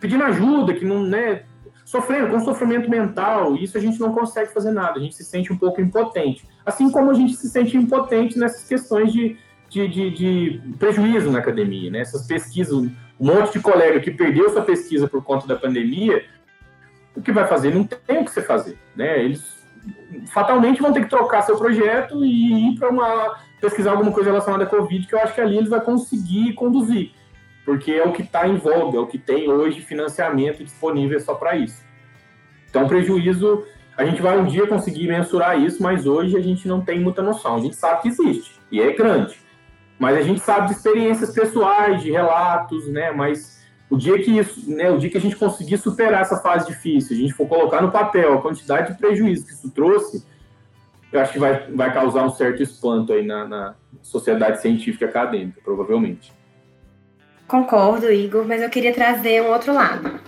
[0.00, 1.42] pedindo ajuda, que não, né,
[1.84, 3.56] sofrendo com sofrimento mental.
[3.56, 4.98] Isso a gente não consegue fazer nada.
[4.98, 6.46] A gente se sente um pouco impotente.
[6.64, 9.36] Assim como a gente se sente impotente nessas questões de
[9.68, 12.00] de, de, de, prejuízo na academia, né?
[12.00, 16.24] Essas pesquisas, um monte de colega que perdeu sua pesquisa por conta da pandemia,
[17.14, 17.74] o que vai fazer?
[17.74, 19.22] Não tem o que você fazer, né?
[19.22, 19.57] Eles
[20.32, 24.64] fatalmente vão ter que trocar seu projeto e ir para uma pesquisar alguma coisa relacionada
[24.64, 27.12] à Covid, que eu acho que ali eles vão conseguir conduzir,
[27.64, 31.34] porque é o que está em voga, é o que tem hoje financiamento disponível só
[31.34, 31.82] para isso.
[32.70, 33.64] Então, prejuízo,
[33.96, 37.20] a gente vai um dia conseguir mensurar isso, mas hoje a gente não tem muita
[37.20, 37.56] noção.
[37.56, 39.40] A gente sabe que existe e é grande.
[39.98, 43.10] Mas a gente sabe de experiências pessoais, de relatos, né?
[43.10, 43.57] Mas
[43.90, 47.16] o dia que isso, né, o dia que a gente conseguir superar essa fase difícil,
[47.16, 50.24] a gente for colocar no papel a quantidade de prejuízo que isso trouxe,
[51.10, 55.08] eu acho que vai, vai causar um certo espanto aí na, na sociedade científica e
[55.08, 56.32] acadêmica, provavelmente.
[57.46, 60.20] Concordo, Igor, mas eu queria trazer um outro lado.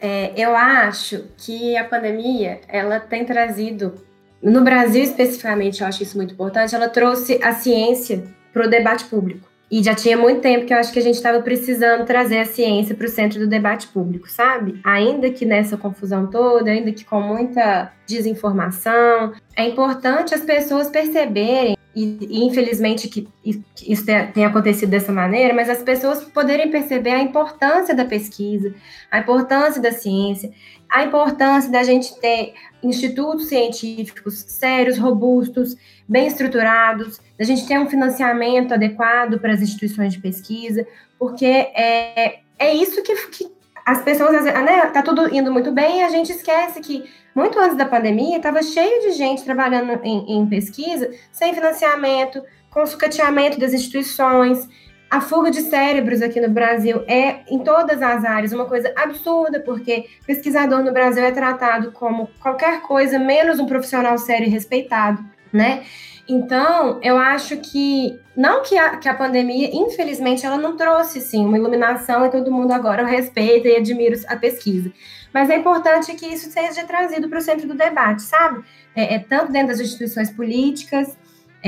[0.00, 3.94] É, eu acho que a pandemia ela tem trazido,
[4.42, 9.04] no Brasil especificamente, eu acho isso muito importante, ela trouxe a ciência para o debate
[9.04, 9.47] público.
[9.70, 12.46] E já tinha muito tempo que eu acho que a gente estava precisando trazer a
[12.46, 14.80] ciência para o centro do debate público, sabe?
[14.82, 21.76] Ainda que nessa confusão toda, ainda que com muita desinformação, é importante as pessoas perceberem
[21.94, 27.94] e, infelizmente que isso tem acontecido dessa maneira, mas as pessoas poderem perceber a importância
[27.94, 28.74] da pesquisa,
[29.10, 30.50] a importância da ciência,
[30.90, 35.76] a importância da gente ter institutos científicos sérios, robustos,
[36.08, 40.86] bem estruturados, da gente ter um financiamento adequado para as instituições de pesquisa,
[41.18, 43.50] porque é, é isso que, que
[43.84, 47.76] as pessoas, né, tá tudo indo muito bem e a gente esquece que muito antes
[47.76, 53.72] da pandemia estava cheio de gente trabalhando em, em pesquisa sem financiamento, com sucateamento das
[53.72, 54.68] instituições,
[55.10, 59.60] a fuga de cérebros aqui no Brasil é, em todas as áreas, uma coisa absurda,
[59.60, 65.24] porque pesquisador no Brasil é tratado como qualquer coisa menos um profissional sério e respeitado,
[65.52, 65.84] né?
[66.28, 71.46] Então, eu acho que, não que a, que a pandemia, infelizmente, ela não trouxe, sim,
[71.46, 74.92] uma iluminação e todo mundo agora respeita e admira a pesquisa.
[75.32, 78.62] Mas é importante que isso seja trazido para o centro do debate, sabe?
[78.94, 81.16] É, é tanto dentro das instituições políticas,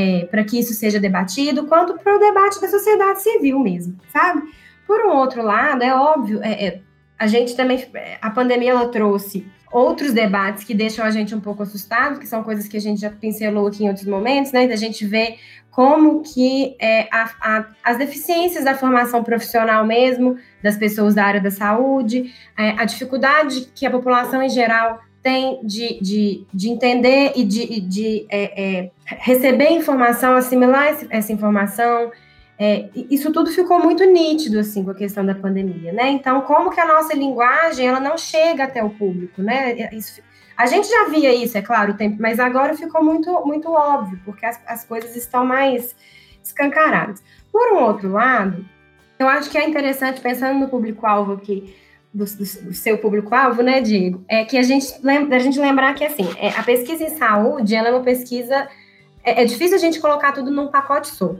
[0.00, 4.42] é, para que isso seja debatido, quanto para o debate da sociedade civil mesmo, sabe?
[4.86, 6.80] Por um outro lado, é óbvio, é, é,
[7.18, 7.86] a gente também,
[8.20, 12.42] a pandemia ela trouxe outros debates que deixam a gente um pouco assustado, que são
[12.42, 14.66] coisas que a gente já pincelou aqui em outros momentos, né?
[14.66, 15.36] Da gente ver
[15.70, 21.40] como que é, a, a, as deficiências da formação profissional mesmo, das pessoas da área
[21.40, 27.32] da saúde, é, a dificuldade que a população em geral tem de, de, de entender
[27.36, 32.10] e de, de é, é, receber informação, assimilar essa informação,
[32.58, 36.10] é, isso tudo ficou muito nítido assim com a questão da pandemia, né?
[36.10, 39.88] Então, como que a nossa linguagem ela não chega até o público, né?
[39.92, 40.20] Isso,
[40.56, 44.20] a gente já via isso, é claro, o tempo, mas agora ficou muito muito óbvio
[44.24, 45.94] porque as, as coisas estão mais
[46.44, 47.22] escancaradas.
[47.50, 48.64] Por um outro lado,
[49.18, 51.74] eu acho que é interessante pensando no público-alvo aqui
[52.12, 54.24] do, do, do seu público-alvo, né, Diego?
[54.28, 57.88] É que a gente, a gente lembrar que, assim, é, a pesquisa em saúde, ela
[57.88, 58.68] é uma pesquisa...
[59.22, 61.34] É, é, difícil a gente colocar tudo num pacote só.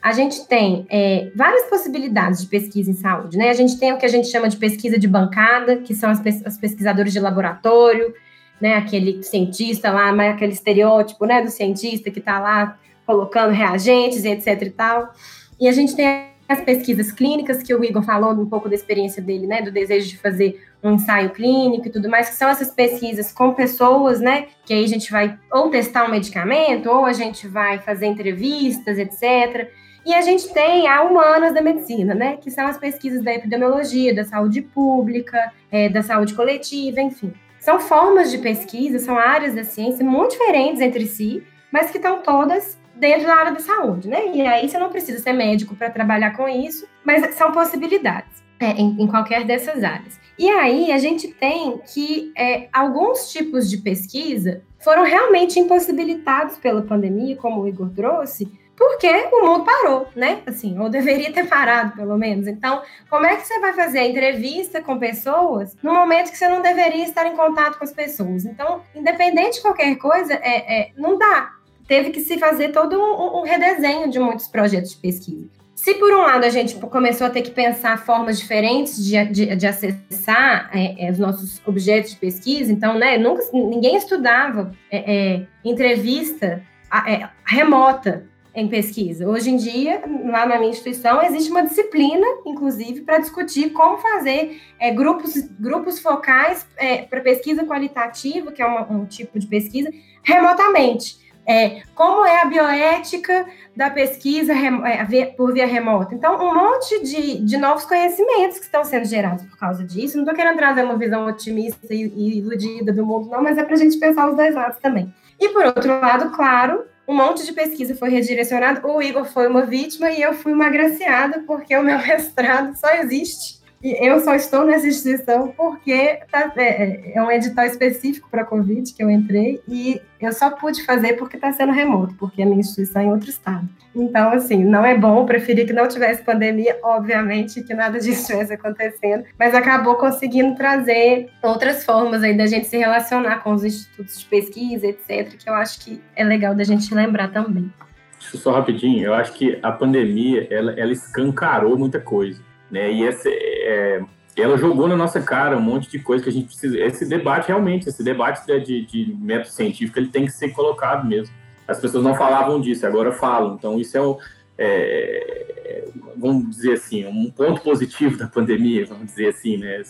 [0.00, 3.48] A gente tem é, várias possibilidades de pesquisa em saúde, né?
[3.48, 6.20] A gente tem o que a gente chama de pesquisa de bancada, que são as,
[6.44, 8.14] as pesquisadores de laboratório,
[8.60, 8.76] né?
[8.76, 14.70] Aquele cientista lá, aquele estereótipo, né, do cientista que está lá colocando reagentes, etc e
[14.70, 15.12] tal.
[15.60, 19.22] E a gente tem as pesquisas clínicas, que o Igor falou um pouco da experiência
[19.22, 22.70] dele, né, do desejo de fazer um ensaio clínico e tudo mais, que são essas
[22.70, 27.12] pesquisas com pessoas, né, que aí a gente vai ou testar um medicamento, ou a
[27.12, 29.70] gente vai fazer entrevistas, etc.
[30.04, 34.14] E a gente tem a humanas da medicina, né, que são as pesquisas da epidemiologia,
[34.14, 37.32] da saúde pública, é, da saúde coletiva, enfim.
[37.58, 41.42] São formas de pesquisa, são áreas da ciência muito diferentes entre si,
[41.72, 44.32] mas que estão todas dentro da área da saúde, né?
[44.32, 48.70] E aí você não precisa ser médico para trabalhar com isso, mas são possibilidades é,
[48.72, 50.18] em, em, qualquer dessas áreas.
[50.38, 56.82] E aí a gente tem que é, alguns tipos de pesquisa foram realmente impossibilitados pela
[56.82, 60.42] pandemia, como o Igor trouxe, porque o mundo parou, né?
[60.46, 62.46] Assim, ou deveria ter parado, pelo menos.
[62.46, 66.48] Então, como é que você vai fazer a entrevista com pessoas no momento que você
[66.48, 68.44] não deveria estar em contato com as pessoas?
[68.44, 71.52] Então, independente de qualquer coisa, é, é não dá
[71.86, 75.48] teve que se fazer todo um, um redesenho de muitos projetos de pesquisa.
[75.74, 79.56] Se por um lado a gente começou a ter que pensar formas diferentes de, de,
[79.56, 85.14] de acessar é, é, os nossos objetos de pesquisa, então, né, nunca ninguém estudava é,
[85.14, 86.62] é entrevista
[87.06, 88.24] é, remota
[88.54, 89.28] em pesquisa.
[89.28, 94.60] Hoje em dia, lá na minha instituição, existe uma disciplina, inclusive, para discutir como fazer
[94.78, 96.64] é, grupos, grupos focais
[97.10, 99.90] para pesquisa qualitativa, que é uma, um tipo de pesquisa,
[100.22, 101.23] remotamente.
[101.46, 106.14] É, como é a bioética da pesquisa é, por via remota?
[106.14, 110.16] Então, um monte de, de novos conhecimentos que estão sendo gerados por causa disso.
[110.16, 113.64] Não estou querendo trazer uma visão otimista e, e iludida do mundo, não, mas é
[113.64, 115.12] para a gente pensar os dois lados também.
[115.38, 118.86] E, por outro lado, claro, um monte de pesquisa foi redirecionado.
[118.86, 122.88] O Igor foi uma vítima e eu fui uma agraciada, porque o meu mestrado só
[122.94, 128.44] existe eu só estou nessa instituição porque tá, é, é, um edital específico para a
[128.44, 132.46] Covid que eu entrei e eu só pude fazer porque está sendo remoto, porque a
[132.46, 133.68] minha instituição é em outro estado.
[133.94, 138.54] Então, assim, não é bom, preferi que não tivesse pandemia, obviamente, que nada disso estivesse
[138.54, 144.18] acontecendo, mas acabou conseguindo trazer outras formas aí da gente se relacionar com os institutos
[144.18, 147.70] de pesquisa, etc., que eu acho que é legal da gente lembrar também.
[148.18, 152.92] Só rapidinho, eu acho que a pandemia, ela, ela escancarou muita coisa né?
[152.92, 154.02] E esse, é,
[154.36, 156.78] ela jogou na nossa cara um monte de coisa que a gente precisa.
[156.78, 161.34] Esse debate, realmente, esse debate de, de método científico, ele tem que ser colocado mesmo.
[161.66, 163.54] As pessoas não falavam disso, agora falam.
[163.54, 164.18] Então, isso é, o,
[164.58, 169.82] é, vamos dizer assim, um ponto positivo da pandemia, vamos dizer assim, né?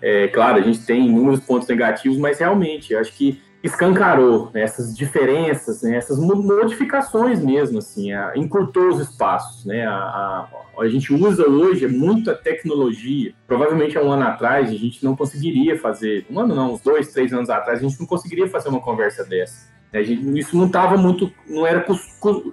[0.00, 4.96] É, claro, a gente tem inúmeros pontos negativos, mas realmente, acho que escancarou né, essas
[4.96, 10.48] diferenças, né, essas modificações mesmo, assim, a, encurtou os espaços, né, a, a,
[10.80, 15.78] a, gente usa hoje muita tecnologia, provavelmente há um ano atrás a gente não conseguiria
[15.78, 18.80] fazer, um ano não, uns dois, três anos atrás a gente não conseguiria fazer uma
[18.80, 21.86] conversa dessa, né, gente, isso não estava muito, não era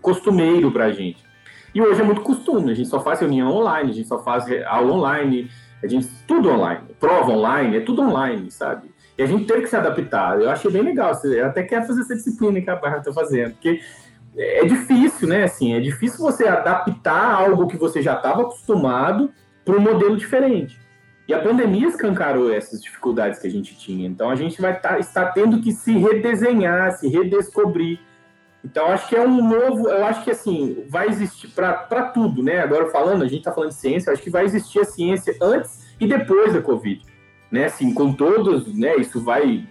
[0.01, 1.23] costumeiro para a gente,
[1.73, 4.45] e hoje é muito costume, a gente só faz reunião online, a gente só faz
[4.67, 5.49] aula online,
[5.81, 9.67] a gente, tudo online, prova online, é tudo online, sabe, e a gente teve que
[9.67, 10.39] se adaptar.
[10.39, 11.11] Eu achei bem legal.
[11.25, 13.81] Eu até quero fazer essa disciplina que a Barra está fazendo, porque
[14.37, 15.43] é difícil, né?
[15.43, 19.29] Assim, é difícil você adaptar algo que você já estava acostumado
[19.65, 20.79] para um modelo diferente.
[21.27, 24.07] E a pandemia escancarou essas dificuldades que a gente tinha.
[24.07, 27.99] Então a gente vai tá, estar tendo que se redesenhar, se redescobrir.
[28.63, 32.61] Então acho que é um novo, eu acho que assim, vai existir para tudo, né?
[32.61, 35.93] Agora falando, a gente está falando de ciência, acho que vai existir a ciência antes
[35.99, 37.18] e depois da Covid
[37.51, 37.65] né?
[37.65, 38.95] Assim, com todos, né?
[38.97, 39.67] Isso vai,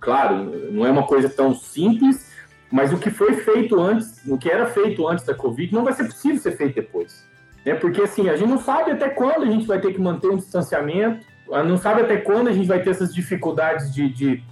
[0.00, 2.32] claro, não é uma coisa tão simples,
[2.70, 5.92] mas o que foi feito antes, o que era feito antes da Covid, não vai
[5.92, 7.24] ser possível ser feito depois,
[7.64, 7.74] né?
[7.74, 10.36] Porque assim, a gente não sabe até quando a gente vai ter que manter um
[10.36, 14.42] distanciamento, não sabe até quando a gente vai ter essas dificuldades de, de,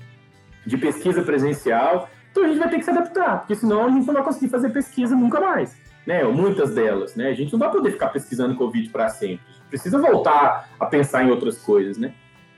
[0.65, 2.09] de pesquisa presencial.
[2.31, 4.49] Então a gente vai ter que se adaptar, porque senão a gente não vai conseguir
[4.49, 6.23] fazer pesquisa nunca mais, né?
[6.25, 7.29] Muitas delas, né?
[7.29, 9.45] A gente não vai poder ficar pesquisando Covid para sempre.
[9.69, 12.13] Precisa voltar a pensar em outras coisas, né?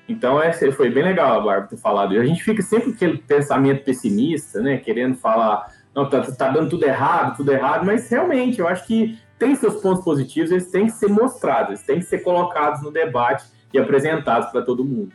[0.09, 2.14] Então, é, foi bem legal a Bárbara ter falado.
[2.14, 4.76] E a gente fica sempre com aquele pensamento pessimista, né?
[4.76, 9.18] Querendo falar, não, tá, tá dando tudo errado, tudo errado, mas realmente eu acho que
[9.38, 12.90] tem seus pontos positivos, eles têm que ser mostrados, eles têm que ser colocados no
[12.90, 15.12] debate e apresentados para todo mundo.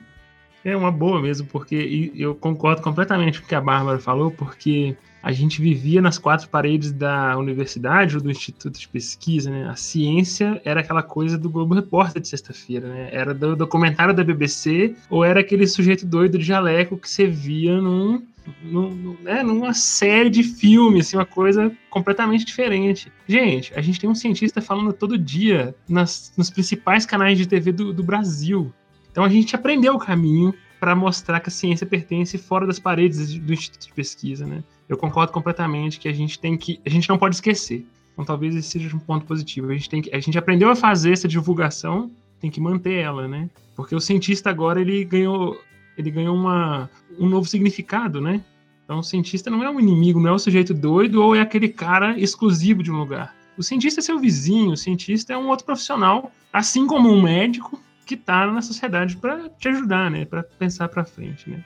[0.64, 4.96] É uma boa mesmo, porque eu concordo completamente com o que a Bárbara falou, porque
[5.22, 9.70] a gente vivia nas quatro paredes da universidade ou do instituto de pesquisa, né?
[9.70, 13.10] A ciência era aquela coisa do Globo Repórter de sexta-feira, né?
[13.12, 17.80] Era do documentário da BBC ou era aquele sujeito doido de jaleco que você via
[17.80, 18.26] num,
[18.64, 23.12] num, né, numa série de filmes, assim, uma coisa completamente diferente.
[23.28, 27.72] Gente, a gente tem um cientista falando todo dia nas, nos principais canais de TV
[27.72, 28.74] do, do Brasil.
[29.12, 33.38] Então a gente aprendeu o caminho para mostrar que a ciência pertence fora das paredes
[33.38, 34.64] do instituto de pesquisa, né?
[34.92, 36.82] Eu concordo completamente que a gente tem que.
[36.86, 37.86] A gente não pode esquecer.
[38.12, 39.72] Então talvez esse seja um ponto positivo.
[39.72, 42.12] A gente, tem que, a gente aprendeu a fazer essa divulgação,
[42.42, 43.50] tem que manter ela, né?
[43.74, 45.58] Porque o cientista agora ele ganhou,
[45.98, 48.44] ele ganhou uma, um novo significado, né?
[48.84, 51.40] Então o cientista não é um inimigo, não é o um sujeito doido ou é
[51.40, 53.34] aquele cara exclusivo de um lugar.
[53.58, 57.82] O cientista é seu vizinho, o cientista é um outro profissional, assim como um médico
[58.06, 60.26] que está na sociedade para te ajudar, né?
[60.26, 61.64] Para pensar para frente, né?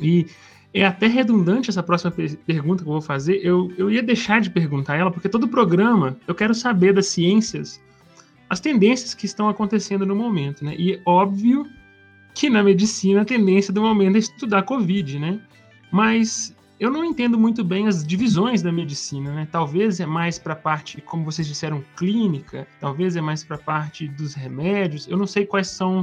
[0.00, 0.26] E
[0.72, 2.12] é até redundante essa próxima
[2.46, 3.40] pergunta que eu vou fazer.
[3.42, 7.80] Eu, eu ia deixar de perguntar ela, porque todo programa eu quero saber das ciências,
[8.48, 10.74] as tendências que estão acontecendo no momento, né?
[10.78, 11.66] E óbvio
[12.34, 15.40] que na medicina a tendência do momento é estudar Covid, né?
[15.90, 19.48] Mas eu não entendo muito bem as divisões da medicina, né?
[19.50, 23.58] Talvez é mais para a parte, como vocês disseram, clínica, talvez é mais para a
[23.58, 25.08] parte dos remédios.
[25.08, 26.00] Eu não sei quais são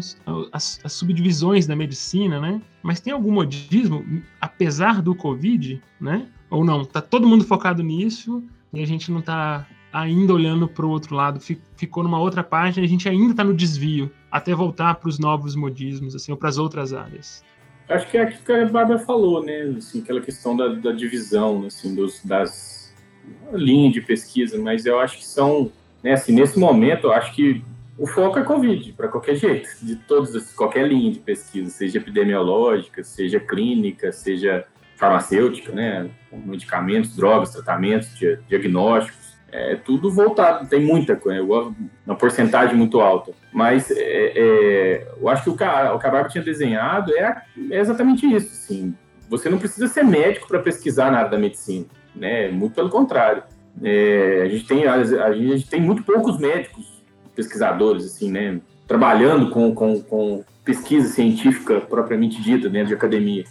[0.52, 2.62] as, as, subdivisões da medicina, né?
[2.84, 4.06] Mas tem algum modismo,
[4.42, 6.28] apesar do Covid, né?
[6.50, 6.84] Ou não?
[6.84, 11.16] Tá todo mundo focado nisso e a gente não está ainda olhando para o outro
[11.16, 15.18] lado, ficou numa outra página, a gente ainda está no desvio até voltar para os
[15.18, 17.46] novos modismos, assim, ou para as outras áreas.
[17.88, 19.76] Acho que é aquilo que a Bárbara falou, né?
[19.78, 22.94] Assim, aquela questão da, da divisão, assim, dos, das
[23.54, 25.72] linhas de pesquisa, mas eu acho que são,
[26.04, 27.64] né, assim, nesse momento, eu acho que
[27.98, 33.04] o foco é Covid, para qualquer jeito, de todos, qualquer linha de pesquisa, seja epidemiológica,
[33.04, 34.66] seja clínica, seja
[34.98, 36.10] farmacêutica, né?
[36.32, 38.10] Medicamentos, drogas, tratamentos,
[38.48, 39.25] diagnósticos
[39.56, 43.32] é tudo voltado, tem muita coisa, uma porcentagem muito alta.
[43.54, 47.42] Mas é, é, eu acho que o o Cabargo tinha desenhado é,
[47.72, 48.52] é, exatamente isso.
[48.52, 48.94] Assim,
[49.30, 52.50] você não precisa ser médico para pesquisar na área da medicina, né?
[52.50, 53.44] Muito pelo contrário.
[53.82, 57.02] É, a, gente tem, a, a, gente tem muito poucos médicos
[57.34, 58.60] pesquisadores, assim, né?
[58.86, 63.46] Trabalhando com, com, com pesquisa científica propriamente dita dentro de academia.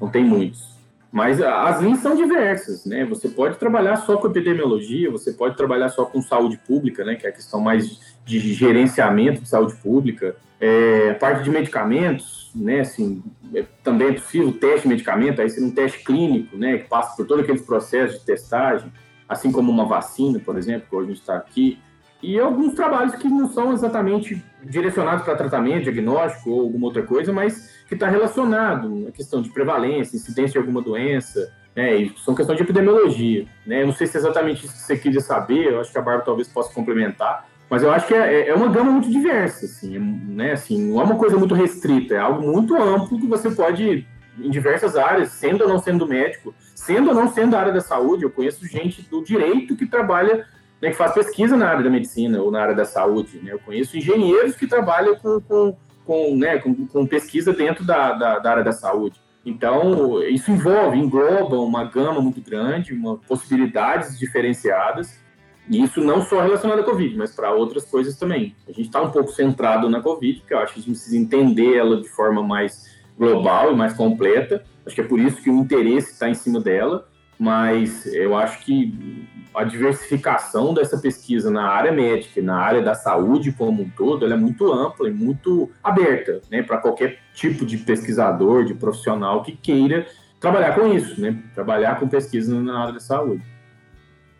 [0.00, 0.75] Não tem muitos.
[1.10, 3.04] Mas as linhas são diversas, né?
[3.06, 7.14] Você pode trabalhar só com epidemiologia, você pode trabalhar só com saúde pública, né?
[7.14, 10.36] Que é a questão mais de gerenciamento de saúde pública.
[10.60, 12.80] É, parte de medicamentos, né?
[12.80, 13.22] Assim,
[13.54, 16.78] é, também é possível teste de medicamento, aí seria um teste clínico, né?
[16.78, 18.92] Que passa por todos aqueles processos de testagem,
[19.28, 21.78] assim como uma vacina, por exemplo, que hoje a gente está aqui.
[22.22, 27.32] E alguns trabalhos que não são exatamente direcionados para tratamento, diagnóstico ou alguma outra coisa,
[27.32, 31.94] mas que está relacionado à questão de prevalência, incidência de alguma doença, né?
[31.96, 33.82] E são questões de epidemiologia, né?
[33.82, 36.02] Eu não sei se é exatamente isso que você queria saber, eu acho que a
[36.02, 39.98] Bárbara talvez possa complementar, mas eu acho que é, é uma gama muito diversa, assim,
[39.98, 40.52] né?
[40.52, 44.06] Assim, não é uma coisa muito restrita, é algo muito amplo que você pode
[44.38, 47.80] em diversas áreas, sendo ou não sendo médico, sendo ou não sendo da área da
[47.80, 48.24] saúde.
[48.24, 50.46] Eu conheço gente do direito que trabalha,
[50.80, 53.40] né, que faz pesquisa na área da medicina ou na área da saúde.
[53.42, 53.52] Né?
[53.52, 55.76] Eu conheço engenheiros que trabalham com, com,
[56.06, 59.20] com, né, com, com pesquisa dentro da, da, da área da saúde.
[59.44, 65.20] Então, isso envolve, engloba uma gama muito grande, uma possibilidades diferenciadas,
[65.68, 68.54] e isso não só relacionado à Covid, mas para outras coisas também.
[68.68, 71.16] A gente está um pouco centrado na Covid, porque eu acho que a gente precisa
[71.16, 74.64] entender ela de forma mais global e mais completa.
[74.84, 78.64] Acho que é por isso que o interesse está em cima dela, mas eu acho
[78.64, 79.26] que
[79.56, 84.34] a diversificação dessa pesquisa na área médica, na área da saúde como um todo, ela
[84.34, 89.52] é muito ampla e muito aberta, né, para qualquer tipo de pesquisador, de profissional que
[89.52, 90.06] queira
[90.38, 93.42] trabalhar com isso, né, trabalhar com pesquisa na área da saúde.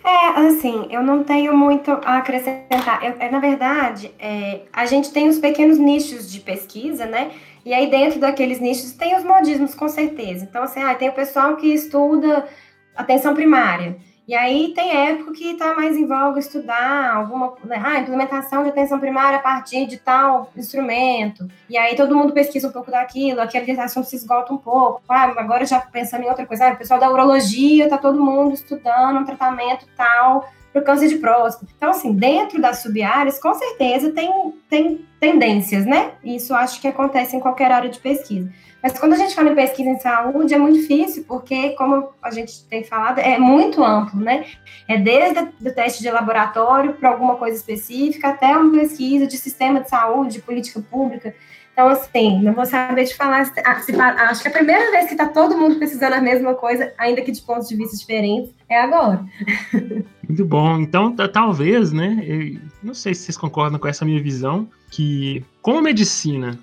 [0.05, 3.03] É, assim, eu não tenho muito a acrescentar.
[3.03, 7.33] Eu, é, na verdade, é, a gente tem os pequenos nichos de pesquisa, né?
[7.65, 10.47] E aí, dentro daqueles nichos, tem os modismos, com certeza.
[10.49, 12.47] Então, assim, ah, tem o pessoal que estuda
[12.95, 13.97] atenção primária.
[14.27, 18.71] E aí tem época que está mais em voga estudar alguma né, ah, implementação de
[18.71, 21.49] atenção primária a partir de tal instrumento.
[21.71, 25.01] E aí todo mundo pesquisa um pouco daquilo, aquele assunto se esgota um pouco.
[25.09, 28.55] Ah, agora já pensando em outra coisa, ah, o pessoal da urologia está todo mundo
[28.55, 31.73] estudando um tratamento tal para o câncer de próstata.
[31.75, 36.13] Então, assim, dentro das sub-áreas, com certeza tem, tem tendências, né?
[36.23, 38.53] Isso acho que acontece em qualquer área de pesquisa.
[38.83, 42.31] Mas quando a gente fala em pesquisa em saúde, é muito difícil, porque, como a
[42.31, 44.45] gente tem falado, é muito amplo, né?
[44.87, 49.81] É desde o teste de laboratório para alguma coisa específica, até uma pesquisa de sistema
[49.81, 51.35] de saúde, de política pública.
[51.73, 53.51] Então, assim, não vou saber te falar.
[53.65, 57.31] Acho que a primeira vez que está todo mundo precisando a mesma coisa, ainda que
[57.31, 59.25] de pontos de vista diferentes, é agora.
[60.29, 60.81] Muito bom.
[60.81, 62.59] Então, talvez, né?
[62.83, 66.59] não sei se vocês concordam com essa minha visão, que como a medicina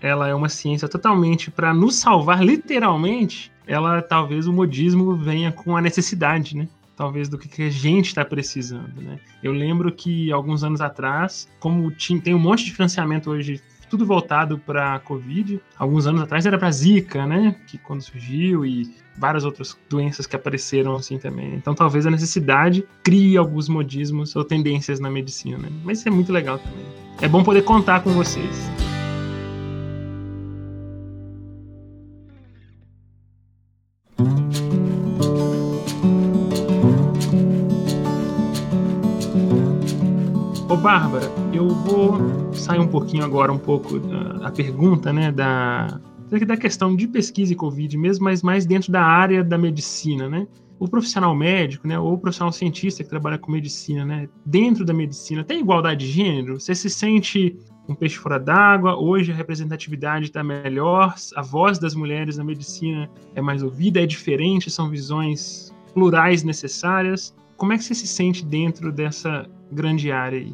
[0.00, 5.76] ela é uma ciência totalmente para nos salvar, literalmente, ela talvez o modismo venha com
[5.76, 6.68] a necessidade, né?
[6.96, 9.18] Talvez do que a gente está precisando, né?
[9.42, 13.60] Eu lembro que alguns anos atrás, como tinha, tem um monte de financiamento hoje
[13.90, 15.60] tudo voltado para Covid.
[15.76, 17.56] Alguns anos atrás era para Zika, né?
[17.66, 21.54] Que quando surgiu e várias outras doenças que apareceram assim também.
[21.54, 25.68] Então talvez a necessidade crie alguns modismos ou tendências na medicina, né?
[25.84, 26.86] Mas isso é muito legal também.
[27.20, 28.89] É bom poder contar com vocês.
[40.90, 46.00] Bárbara, eu vou sair um pouquinho agora, um pouco da a pergunta, né, da,
[46.44, 50.48] da questão de pesquisa e Covid mesmo, mas mais dentro da área da medicina, né?
[50.80, 54.92] O profissional médico, né, ou o profissional cientista que trabalha com medicina, né, dentro da
[54.92, 56.58] medicina, tem igualdade de gênero?
[56.58, 57.56] Você se sente
[57.88, 58.96] um peixe fora d'água?
[58.96, 64.06] Hoje a representatividade está melhor, a voz das mulheres na medicina é mais ouvida, é
[64.06, 67.32] diferente, são visões plurais necessárias.
[67.56, 70.52] Como é que você se sente dentro dessa grande área aí?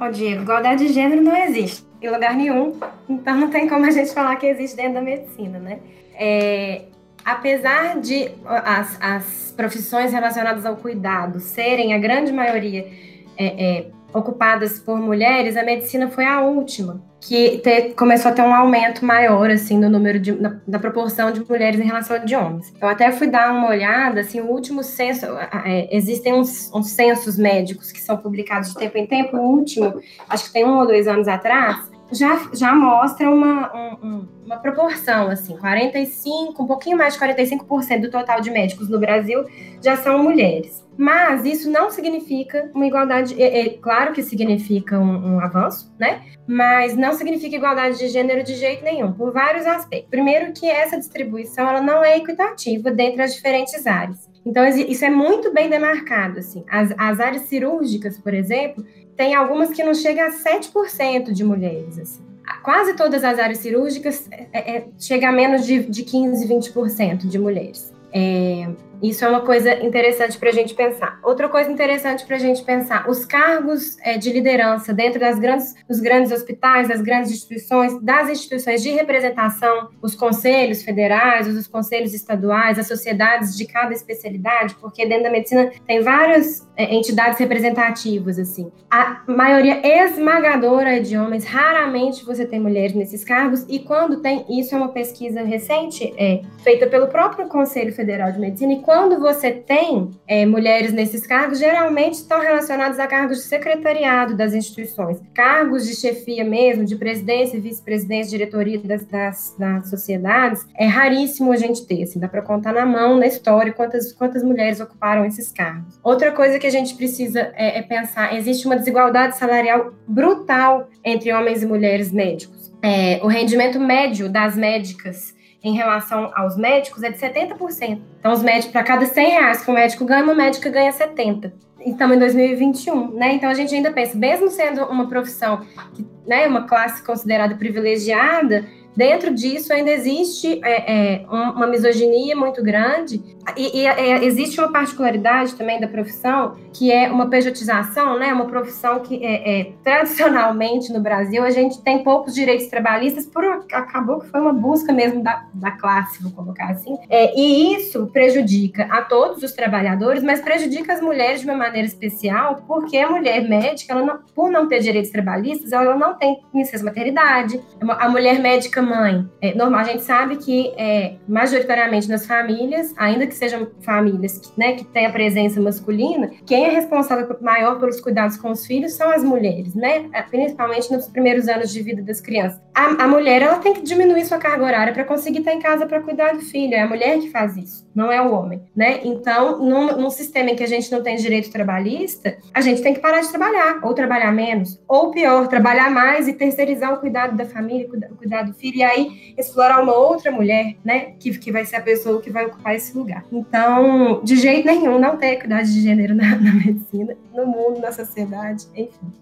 [0.00, 2.78] Oh, Diego, igualdade de gênero não existe em lugar nenhum,
[3.08, 5.80] então não tem como a gente falar que existe dentro da medicina, né?
[6.14, 6.84] É,
[7.24, 12.88] apesar de as, as profissões relacionadas ao cuidado serem a grande maioria
[13.36, 18.40] é, é, ocupadas por mulheres, a medicina foi a última que ter, começou a ter
[18.42, 22.18] um aumento maior, assim, no número de, na, na, proporção de mulheres em relação a
[22.18, 22.72] de homens.
[22.80, 25.26] Eu até fui dar uma olhada, assim, o último censo,
[25.64, 30.00] é, existem uns, uns censos médicos que são publicados de tempo em tempo, o último,
[30.28, 35.28] acho que tem um ou dois anos atrás, já, já mostra uma, um, uma proporção,
[35.28, 39.44] assim, 45, um pouquinho mais de 45% do total de médicos no Brasil
[39.82, 40.84] já são mulheres.
[40.98, 46.20] Mas isso não significa uma igualdade, é, é claro que significa um, um, avanço, né?
[46.46, 50.10] Mas não significa igualdade de gênero de jeito nenhum, por vários aspectos.
[50.10, 54.28] Primeiro que essa distribuição ela não é equitativa dentre as diferentes áreas.
[54.44, 56.64] Então, isso é muito bem demarcado, assim.
[56.68, 58.84] As, as áreas cirúrgicas, por exemplo,
[59.20, 62.22] tem algumas que não chegam a 7% de mulheres, assim.
[62.62, 67.38] Quase todas as áreas cirúrgicas é, é, chega a menos de, de 15, 20% de
[67.38, 67.92] mulheres.
[68.14, 68.66] É,
[69.02, 71.18] isso é uma coisa interessante para a gente pensar.
[71.22, 75.74] Outra coisa interessante para a gente pensar: os cargos é, de liderança dentro das grandes,
[75.88, 82.14] dos grandes hospitais, das grandes instituições, das instituições de representação, os conselhos federais, os conselhos
[82.14, 88.38] estaduais, as sociedades de cada especialidade, porque dentro da medicina tem várias é, entidades representativas,
[88.38, 88.70] assim.
[88.90, 94.44] A maioria esmagadora é de homens, raramente você tem mulheres nesses cargos, e quando tem,
[94.48, 99.52] isso é uma pesquisa recente, é, feita pelo próprio Conselho Federal de Medicina, quando você
[99.52, 105.86] tem é, mulheres nesses cargos, geralmente estão relacionados a cargos de secretariado das instituições, cargos
[105.86, 110.66] de chefia mesmo, de presidência, vice-presidência, diretoria das, das, das, sociedades.
[110.76, 114.42] É raríssimo a gente ter, assim, dá para contar na mão, na história, quantas, quantas
[114.42, 115.96] mulheres ocuparam esses cargos.
[116.02, 121.32] Outra coisa que a gente precisa é, é pensar: existe uma desigualdade salarial brutal entre
[121.32, 122.72] homens e mulheres médicos.
[122.82, 128.00] É, o rendimento médio das médicas em relação aos médicos é de 70%.
[128.18, 131.52] Então, os médicos, para cada 100 reais que o médico ganha, uma médica ganha 70.
[131.84, 133.34] Estamos em 2021, né?
[133.34, 135.60] Então, a gente ainda pensa, mesmo sendo uma profissão,
[135.94, 138.66] que, né, uma classe considerada privilegiada,
[138.96, 143.22] Dentro disso ainda existe é, é, uma misoginia muito grande
[143.56, 148.32] e, e é, existe uma particularidade também da profissão que é uma pejotização, né?
[148.32, 153.44] Uma profissão que é, é, tradicionalmente no Brasil a gente tem poucos direitos trabalhistas por
[153.72, 156.96] acabou que foi uma busca mesmo da, da classe, vou colocar assim.
[157.08, 161.86] É, e isso prejudica a todos os trabalhadores, mas prejudica as mulheres de uma maneira
[161.86, 166.84] especial porque a mulher médica, não, por não ter direitos trabalhistas, ela não tem licença
[166.84, 167.60] maternidade.
[167.80, 173.26] A mulher médica mãe, é, normal, a gente sabe que é, majoritariamente nas famílias, ainda
[173.26, 178.00] que sejam famílias que, né, que têm a presença masculina, quem é responsável maior pelos
[178.00, 180.08] cuidados com os filhos são as mulheres, né?
[180.30, 182.60] Principalmente nos primeiros anos de vida das crianças.
[182.74, 185.86] A, a mulher ela tem que diminuir sua carga horária para conseguir estar em casa
[185.86, 186.74] para cuidar do filho.
[186.74, 189.00] É a mulher que faz isso, não é o homem, né?
[189.04, 192.94] Então, num, num sistema em que a gente não tem direito trabalhista, a gente tem
[192.94, 197.36] que parar de trabalhar, ou trabalhar menos, ou pior, trabalhar mais e terceirizar o cuidado
[197.36, 201.52] da família, o cuidado do filho e aí explorar uma outra mulher, né, que, que
[201.52, 203.24] vai ser a pessoa que vai ocupar esse lugar.
[203.32, 207.92] Então, de jeito nenhum, não tem equidade de gênero na, na medicina, no mundo, na
[207.92, 209.12] sociedade, enfim.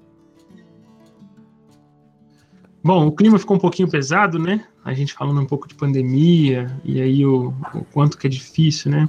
[2.82, 4.64] Bom, o clima ficou um pouquinho pesado, né?
[4.84, 8.90] A gente falando um pouco de pandemia e aí o, o quanto que é difícil,
[8.90, 9.08] né?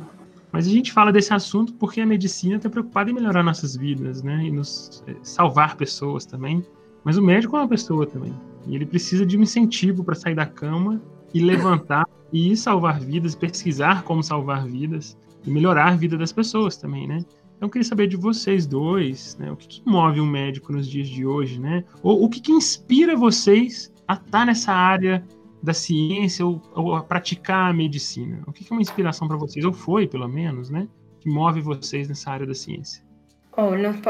[0.52, 4.24] Mas a gente fala desse assunto porque a medicina está preocupada em melhorar nossas vidas,
[4.24, 4.44] né?
[4.44, 6.66] E nos eh, salvar pessoas também.
[7.04, 8.34] Mas o médico é uma pessoa também.
[8.70, 11.02] E ele precisa de um incentivo para sair da cama
[11.34, 16.78] e levantar e salvar vidas, pesquisar como salvar vidas e melhorar a vida das pessoas
[16.78, 17.26] também, né?
[17.58, 19.52] Então eu queria saber de vocês dois, né?
[19.52, 21.84] O que, que move um médico nos dias de hoje, né?
[22.04, 25.26] Ou o que, que inspira vocês a estar nessa área
[25.62, 28.42] da ciência ou, ou a praticar a medicina?
[28.48, 29.66] O que, que é uma inspiração para vocês?
[29.66, 30.88] Ou foi, pelo menos, né?
[31.20, 33.04] Que move vocês nessa área da ciência?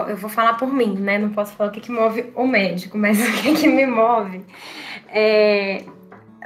[0.08, 1.18] Eu vou falar por mim, né?
[1.18, 4.46] Não posso falar o que, que move o médico, mas o que, que me move
[5.12, 5.84] é,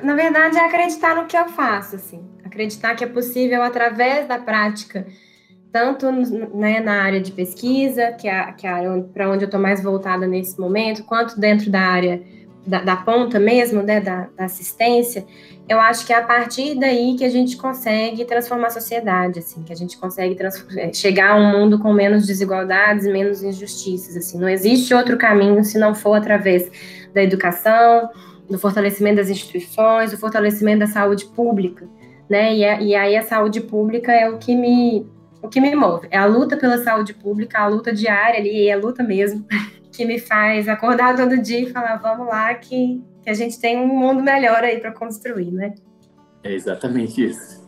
[0.02, 2.24] na verdade, é acreditar no que eu faço, assim.
[2.44, 5.06] Acreditar que é possível através da prática,
[5.72, 9.82] tanto né, na área de pesquisa, que é, que é para onde eu estou mais
[9.82, 12.22] voltada nesse momento, quanto dentro da área
[12.66, 15.26] da, da ponta mesmo, né, da, da, assistência,
[15.74, 19.64] eu acho que é a partir daí que a gente consegue transformar a sociedade, assim,
[19.64, 20.38] que a gente consegue
[20.78, 24.40] é, chegar a um mundo com menos desigualdades, menos injustiças, assim.
[24.40, 26.70] Não existe outro caminho se não for através
[27.14, 28.10] da educação,
[28.50, 31.88] do fortalecimento das instituições, do fortalecimento da saúde pública,
[32.30, 32.54] né?
[32.54, 35.12] E, e aí a saúde pública é o que me
[35.42, 38.74] o que me move, é a luta pela saúde pública, a luta diária ali, é
[38.74, 39.46] a luta mesmo
[39.92, 43.80] que me faz acordar todo dia e falar, vamos lá, que, que a gente tem
[43.80, 45.74] um mundo melhor aí para construir, né?
[46.44, 47.64] É exatamente isso.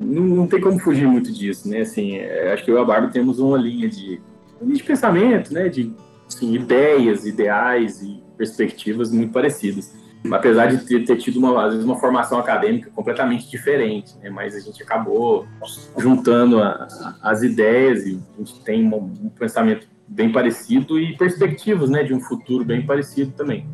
[0.00, 1.80] Não, não, tem como fugir muito disso, né?
[1.80, 4.20] Assim, é, acho que eu e a Bárbara temos uma linha de,
[4.60, 5.68] de pensamento, né?
[5.68, 5.92] De
[6.28, 9.92] assim, ideias, ideais e perspectivas muito parecidas.
[10.30, 14.30] Apesar de ter, ter tido uma, às vezes, uma formação acadêmica completamente diferente, né?
[14.30, 15.46] Mas a gente acabou
[15.98, 16.86] juntando a,
[17.20, 22.02] a, as ideias e a gente tem um, um pensamento bem parecido e perspectivas, né,
[22.02, 23.66] de um futuro bem parecido também.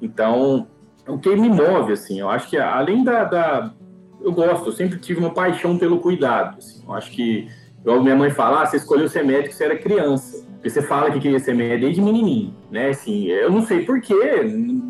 [0.00, 0.66] Então,
[1.06, 3.72] o que me move, assim, eu acho que além da, da
[4.20, 7.48] eu gosto, eu sempre tive uma paixão pelo cuidado, assim, eu acho que
[7.80, 10.46] igual minha mãe fala, ah, você escolheu ser médico você era criança.
[10.66, 12.88] Porque você fala que queria ser médico desde menininho, né?
[12.88, 14.14] Assim, eu não sei porquê,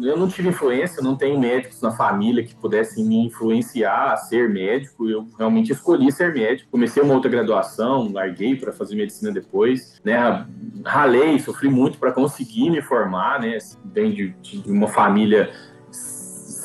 [0.03, 4.49] eu não tive influência, não tenho médicos na família que pudessem me influenciar a ser
[4.49, 5.07] médico.
[5.07, 6.71] Eu realmente escolhi ser médico.
[6.71, 10.47] Comecei uma outra graduação, larguei para fazer medicina depois, né?
[10.83, 13.59] Ralei, sofri muito para conseguir me formar, né?
[13.85, 15.51] Vem de, de uma família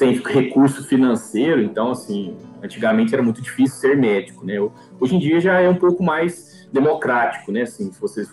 [0.02, 4.56] sem recurso financeiro, então, assim, antigamente era muito difícil ser médico, né?
[4.99, 7.62] Hoje em dia já é um pouco mais democrático, né?
[7.62, 8.26] Assim, se você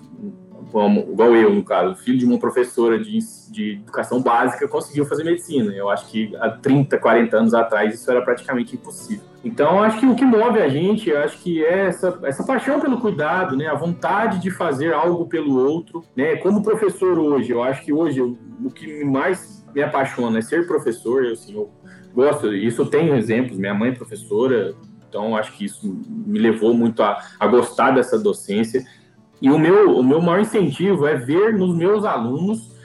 [1.11, 3.19] igual eu, no caso, filho de uma professora de,
[3.51, 5.73] de educação básica, conseguiu fazer medicina.
[5.73, 9.25] Eu acho que há 30, 40 anos atrás isso era praticamente impossível.
[9.45, 13.01] Então, acho que o que move a gente, acho que é essa, essa paixão pelo
[13.01, 13.66] cuidado, né?
[13.66, 16.37] A vontade de fazer algo pelo outro, né?
[16.37, 21.25] Como professor hoje, eu acho que hoje o que mais me apaixona é ser professor,
[21.25, 21.71] eu, assim, eu
[22.14, 24.75] gosto, isso eu tenho exemplos, minha mãe é professora,
[25.09, 28.85] Então, acho que isso me levou muito a, a gostar dessa docência.
[29.41, 32.77] E o meu, o meu maior incentivo é ver nos meus alunos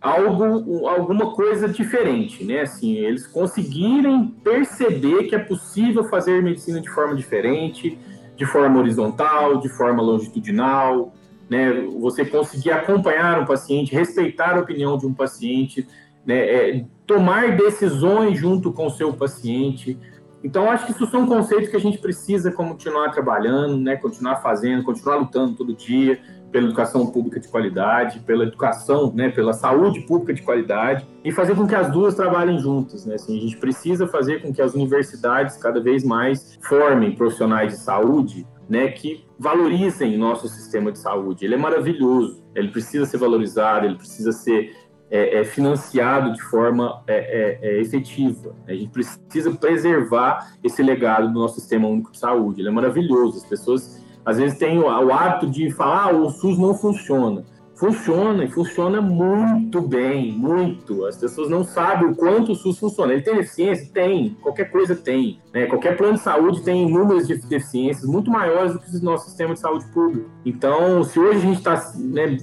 [0.00, 2.62] algo, alguma coisa diferente, né?
[2.62, 7.96] Assim, eles conseguirem perceber que é possível fazer medicina de forma diferente,
[8.36, 11.14] de forma horizontal, de forma longitudinal,
[11.48, 11.86] né?
[12.00, 15.86] Você conseguir acompanhar um paciente, respeitar a opinião de um paciente,
[16.26, 16.38] né?
[16.38, 19.98] É, tomar decisões junto com o seu paciente.
[20.44, 23.96] Então, acho que isso são conceitos que a gente precisa continuar trabalhando, né?
[23.96, 26.18] Continuar fazendo, continuar lutando todo dia
[26.52, 31.56] pela educação pública de qualidade, pela educação, né, pela saúde pública de qualidade e fazer
[31.56, 33.14] com que as duas trabalhem juntas, né?
[33.14, 37.78] Assim, a gente precisa fazer com que as universidades cada vez mais formem profissionais de
[37.78, 41.44] saúde, né, que valorizem nosso sistema de saúde.
[41.44, 44.76] Ele é maravilhoso, ele precisa ser valorizado, ele precisa ser
[45.12, 48.56] é, é, financiado de forma é, é, é efetiva.
[48.66, 52.62] A gente precisa preservar esse legado do nosso sistema único de saúde.
[52.62, 53.36] Ele é maravilhoso.
[53.36, 57.44] As pessoas às vezes tem o, o hábito de falar, ah, o SUS não funciona.
[57.74, 61.04] Funciona, e funciona muito bem, muito.
[61.04, 63.12] As pessoas não sabem o quanto o SUS funciona.
[63.12, 63.90] Ele tem deficiência?
[63.92, 64.36] Tem.
[64.40, 65.40] Qualquer coisa tem.
[65.52, 65.66] Né?
[65.66, 69.60] Qualquer plano de saúde tem inúmeras deficiências muito maiores do que o nosso sistema de
[69.60, 70.30] saúde público.
[70.44, 72.38] Então, se hoje a gente está né,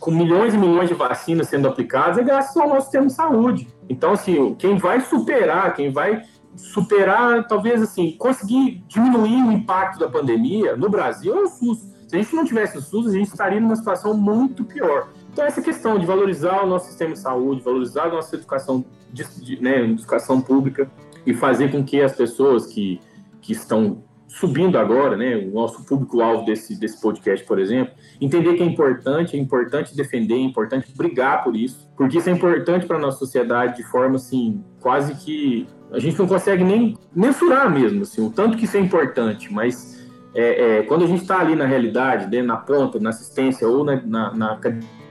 [0.00, 3.68] com milhões e milhões de vacinas sendo aplicadas, é graças ao nosso sistema de saúde.
[3.88, 6.22] Então, assim, quem vai superar, quem vai
[6.56, 11.86] superar, talvez assim, conseguir diminuir o impacto da pandemia no Brasil é o SUS.
[12.08, 15.10] Se a gente não tivesse o SUS, a gente estaria numa situação muito pior.
[15.32, 19.62] Então, essa questão de valorizar o nosso sistema de saúde, valorizar a nossa educação, de,
[19.62, 20.90] né, educação pública
[21.26, 23.00] e fazer com que as pessoas que,
[23.40, 28.62] que estão subindo agora, né, o nosso público-alvo desse, desse podcast, por exemplo, entender que
[28.62, 32.96] é importante, é importante defender, é importante brigar por isso, porque isso é importante para
[32.96, 38.02] a nossa sociedade de forma, assim, quase que a gente não consegue nem mensurar mesmo,
[38.02, 41.56] assim, o tanto que isso é importante, mas é, é, quando a gente está ali
[41.56, 44.60] na realidade, né, na ponta, na assistência ou na, na, na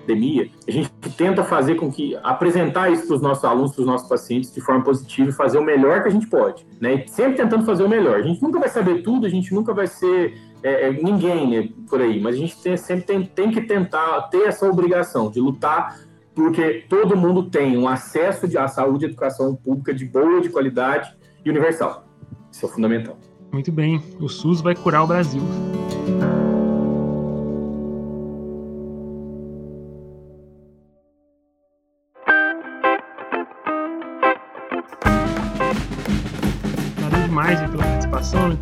[0.09, 3.87] academia, a gente tenta fazer com que apresentar isso para os nossos alunos, para os
[3.87, 7.03] nossos pacientes de forma positiva e fazer o melhor que a gente pode, né?
[7.05, 8.19] E sempre tentando fazer o melhor.
[8.19, 10.33] A gente nunca vai saber tudo, a gente nunca vai ser
[10.63, 14.23] é, é ninguém né, por aí, mas a gente tem, sempre tem, tem que tentar
[14.23, 15.99] ter essa obrigação de lutar
[16.33, 21.13] porque todo mundo tem um acesso à saúde e educação pública de boa, de qualidade
[21.43, 22.05] e universal.
[22.49, 23.17] Isso é fundamental.
[23.51, 25.41] Muito bem, o SUS vai curar o Brasil.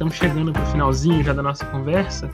[0.07, 2.31] Estamos chegando para o finalzinho já da nossa conversa.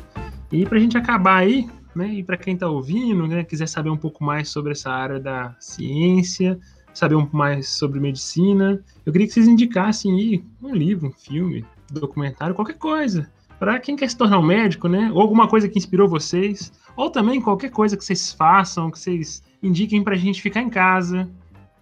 [0.52, 2.08] E para a gente acabar aí, né?
[2.08, 5.56] E para quem está ouvindo, né, quiser saber um pouco mais sobre essa área da
[5.60, 6.60] ciência,
[6.94, 11.12] saber um pouco mais sobre medicina, eu queria que vocês indicassem aí um livro, um
[11.12, 13.30] filme, documentário, qualquer coisa.
[13.58, 15.10] Para quem quer se tornar um médico, né?
[15.12, 19.42] Ou alguma coisa que inspirou vocês, ou também qualquer coisa que vocês façam, que vocês
[19.64, 21.28] indiquem para a gente ficar em casa,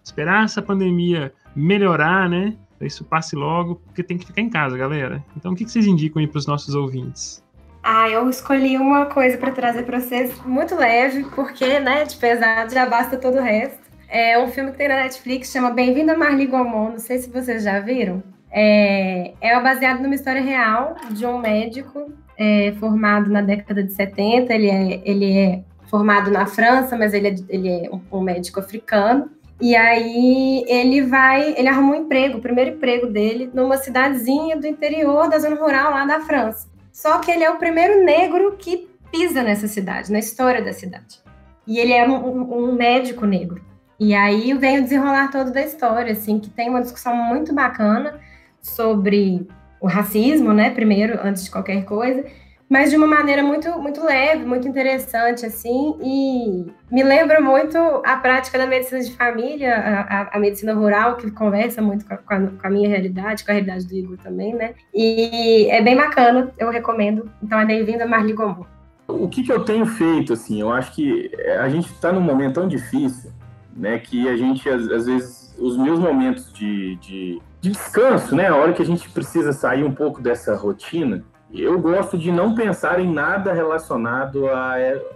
[0.03, 2.55] esperar essa pandemia melhorar, né?
[2.85, 5.23] Isso passe logo, porque tem que ficar em casa, galera.
[5.35, 7.43] Então, o que vocês indicam aí para os nossos ouvintes?
[7.83, 12.73] Ah, eu escolhi uma coisa para trazer para vocês muito leve, porque, né, de pesado
[12.73, 13.79] já basta todo o resto.
[14.07, 17.29] É um filme que tem na Netflix, chama Bem-vindo a Marli Gaumont, não sei se
[17.29, 18.21] vocês já viram.
[18.51, 24.53] É, é baseado numa história real de um médico é, formado na década de 70,
[24.53, 29.29] ele é, ele é formado na França, mas ele é, ele é um médico africano.
[29.61, 34.65] E aí ele vai, ele arruma um emprego, o primeiro emprego dele, numa cidadezinha do
[34.65, 36.67] interior da zona rural lá da França.
[36.91, 41.21] Só que ele é o primeiro negro que pisa nessa cidade, na história da cidade.
[41.67, 43.61] E ele é um, um médico negro.
[43.99, 48.19] E aí vem o desenrolar todo da história, assim, que tem uma discussão muito bacana
[48.59, 49.47] sobre
[49.79, 52.25] o racismo, né, primeiro, antes de qualquer coisa,
[52.71, 58.15] mas de uma maneira muito, muito leve, muito interessante, assim, e me lembra muito a
[58.15, 62.37] prática da medicina de família, a, a medicina rural, que conversa muito com a, com
[62.63, 64.73] a, minha realidade, com a realidade do Igor também, né?
[64.95, 67.29] E é bem bacana, eu recomendo.
[67.43, 68.65] Então é bem-vindo a Marli Gombo.
[69.05, 72.53] O que, que eu tenho feito, assim, eu acho que a gente está num momento
[72.53, 73.31] tão difícil,
[73.75, 78.47] né, que a gente, às, às vezes, os meus momentos de, de, de descanso, né,
[78.47, 81.21] a hora que a gente precisa sair um pouco dessa rotina,
[81.53, 84.75] eu gosto de não pensar em nada relacionado à,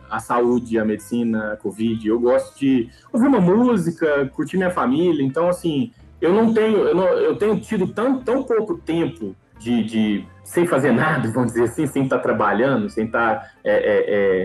[0.10, 2.08] à saúde, à medicina, à Covid.
[2.08, 5.24] Eu gosto de ouvir uma música, curtir minha família.
[5.24, 9.84] Então, assim, eu não tenho, eu, não, eu tenho tido tão, tão pouco tempo de,
[9.84, 14.04] de, sem fazer nada, vamos dizer assim, sem estar trabalhando, sem estar é, é,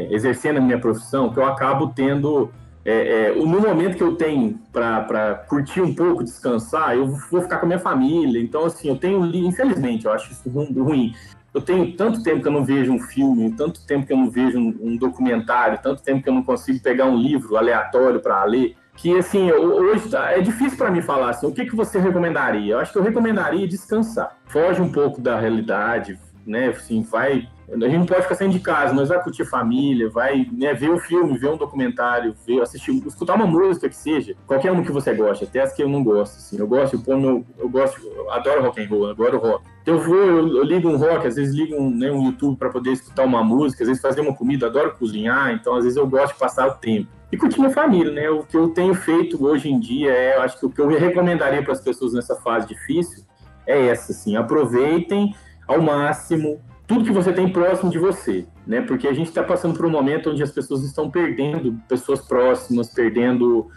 [0.09, 2.51] é, exercendo a minha profissão, que eu acabo tendo
[2.85, 7.59] é, é, no momento que eu tenho para curtir um pouco, descansar, eu vou ficar
[7.59, 8.41] com a minha família.
[8.41, 11.15] Então, assim, eu tenho, infelizmente, eu acho isso ruim.
[11.53, 14.31] Eu tenho tanto tempo que eu não vejo um filme, tanto tempo que eu não
[14.31, 18.45] vejo um, um documentário, tanto tempo que eu não consigo pegar um livro aleatório para
[18.45, 21.99] ler, que, assim, hoje tá, é difícil para mim falar assim, o que, que você
[21.99, 22.75] recomendaria?
[22.75, 24.37] Eu acho que eu recomendaria descansar.
[24.47, 26.69] Foge um pouco da realidade, né?
[26.69, 30.45] Assim, vai a gente não pode ficar saindo de casa, mas vai curtir família, vai
[30.53, 34.73] né, ver um filme, ver um documentário, ver, assistir, escutar uma música que seja, qualquer
[34.73, 36.59] uma que você goste, até as que eu não gosto, assim.
[36.59, 39.65] Eu gosto, eu, eu gosto, eu adoro rock and roll, adoro rock.
[39.83, 42.57] Então eu vou, eu, eu ligo um rock, às vezes ligo um, né, um YouTube
[42.57, 45.97] para poder escutar uma música, às vezes fazer uma comida, adoro cozinhar, então às vezes
[45.97, 47.09] eu gosto de passar o tempo.
[47.33, 48.29] E curtir minha família, né?
[48.29, 50.89] O que eu tenho feito hoje em dia é, eu acho que o que eu
[50.89, 53.25] recomendaria para as pessoas nessa fase difícil
[53.67, 55.35] é essa, assim, aproveitem
[55.67, 58.81] ao máximo tudo que você tem próximo de você, né?
[58.81, 62.93] Porque a gente está passando por um momento onde as pessoas estão perdendo pessoas próximas,
[62.93, 63.69] perdendo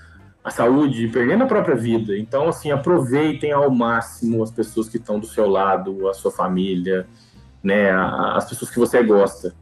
[0.44, 2.18] a saúde, perdendo a própria vida.
[2.18, 7.08] Então, assim, aproveitem ao máximo as pessoas que estão do seu lado, a sua família,
[7.64, 7.92] né?
[7.92, 9.56] As pessoas que você gosta.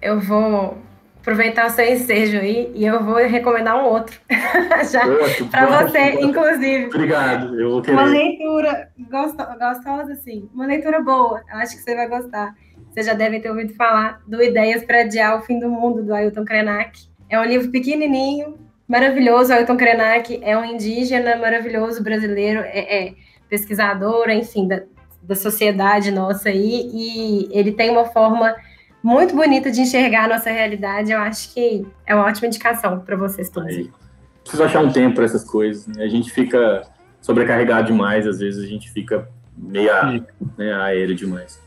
[0.00, 0.78] Eu vou
[1.20, 4.18] aproveitar o seu ensejo aí e eu vou recomendar um outro.
[4.90, 5.02] Já
[5.50, 6.86] para você, inclusive.
[6.86, 7.60] Obrigado.
[7.60, 7.96] Eu vou querer.
[7.96, 10.48] Uma leitura gostosa, assim.
[10.54, 11.42] Uma leitura boa.
[11.50, 12.54] Eu acho que você vai gostar.
[12.88, 16.14] Vocês já devem ter ouvido falar do Ideias para Adiar o Fim do Mundo, do
[16.14, 16.98] Ailton Krenak.
[17.28, 18.56] É um livro pequenininho,
[18.88, 19.52] maravilhoso.
[19.52, 23.14] O Ailton Krenak é um indígena maravilhoso brasileiro, é, é
[23.48, 24.82] pesquisador, enfim, da,
[25.22, 28.54] da sociedade nossa aí, e ele tem uma forma
[29.02, 31.12] muito bonita de enxergar a nossa realidade.
[31.12, 33.74] Eu acho que é uma ótima indicação para vocês todos.
[33.74, 33.90] Aí.
[34.42, 35.86] Preciso achar um tempo para essas coisas.
[35.86, 36.04] Né?
[36.04, 36.82] A gente fica
[37.20, 39.90] sobrecarregado demais, às vezes a gente fica meio
[40.56, 41.60] né, aéreo demais.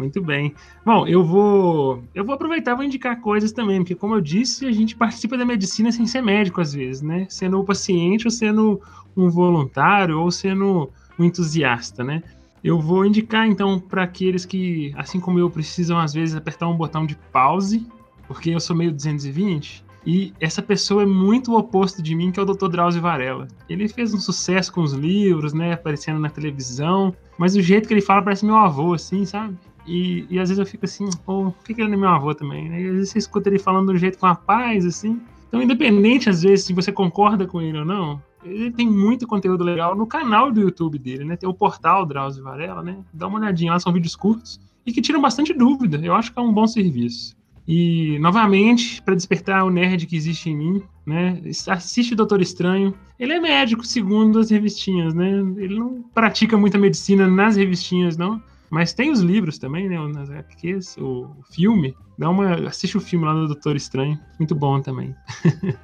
[0.00, 0.54] Muito bem.
[0.82, 4.72] Bom, eu vou eu vou aproveitar vou indicar coisas também, porque como eu disse, a
[4.72, 7.26] gente participa da medicina sem ser médico às vezes, né?
[7.28, 8.80] Sendo o paciente ou sendo
[9.14, 10.88] um voluntário ou sendo
[11.18, 12.22] um entusiasta, né?
[12.64, 16.76] Eu vou indicar então para aqueles que, assim como eu, precisam às vezes apertar um
[16.76, 17.86] botão de pause,
[18.26, 19.84] porque eu sou meio 220.
[20.06, 22.68] E essa pessoa é muito o oposto de mim, que é o Dr.
[22.68, 23.48] Drauzio Varela.
[23.68, 27.94] Ele fez um sucesso com os livros, né, aparecendo na televisão, mas o jeito que
[27.94, 29.56] ele fala parece meu avô, assim, sabe?
[29.90, 32.32] E, e às vezes eu fico assim, pô, por que, ele não é meu avô
[32.32, 32.68] também?
[32.68, 35.20] E às vezes você escuta ele falando um jeito com a paz, assim.
[35.48, 39.64] Então, independente, às vezes, se você concorda com ele ou não, ele tem muito conteúdo
[39.64, 41.34] legal no canal do YouTube dele, né?
[41.34, 42.98] Tem o portal Drauzio Varela, né?
[43.12, 45.98] Dá uma olhadinha lá, são vídeos curtos e que tiram bastante dúvida.
[45.98, 47.36] Eu acho que é um bom serviço.
[47.66, 51.42] E, novamente, para despertar o nerd que existe em mim, né?
[51.66, 52.94] Assiste o Doutor Estranho.
[53.18, 55.30] Ele é médico, segundo as revistinhas, né?
[55.56, 58.40] Ele não pratica muita medicina nas revistinhas, não.
[58.70, 59.98] Mas tem os livros também, né?
[60.08, 61.94] Nas HQs, o, filme.
[62.16, 64.18] Dá uma, assiste o filme lá do Doutor Estranho.
[64.38, 65.14] Muito bom também.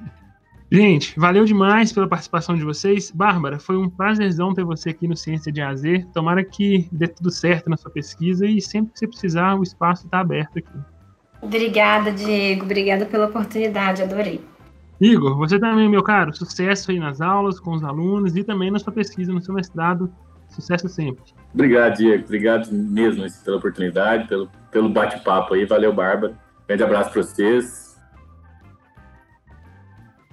[0.71, 3.11] Gente, valeu demais pela participação de vocês.
[3.11, 5.83] Bárbara, foi um prazerzão ter você aqui no Ciência de AZ.
[6.13, 10.05] Tomara que dê tudo certo na sua pesquisa e sempre que você precisar, o espaço
[10.05, 10.77] está aberto aqui.
[11.41, 12.63] Obrigada, Diego.
[12.63, 14.01] Obrigada pela oportunidade.
[14.01, 14.41] Adorei.
[14.99, 16.35] Igor, você também, meu caro.
[16.35, 20.11] Sucesso aí nas aulas, com os alunos e também na sua pesquisa, no seu mestrado.
[20.57, 21.23] Sucesso sempre.
[21.53, 22.23] Obrigado, Diego.
[22.25, 25.65] Obrigado mesmo pela oportunidade, pelo, pelo bate-papo aí.
[25.65, 26.35] Valeu, Bárbara.
[26.67, 27.95] Grande abraço para vocês.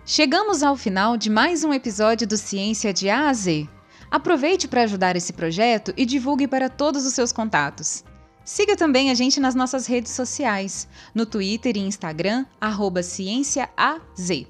[0.06, 3.68] Chegamos ao final de mais um episódio do Ciência de A a Z.
[4.10, 8.02] Aproveite para ajudar esse projeto e divulgue para todos os seus contatos.
[8.44, 14.46] Siga também a gente nas nossas redes sociais, no Twitter e Instagram, arroba CiênciaAZ.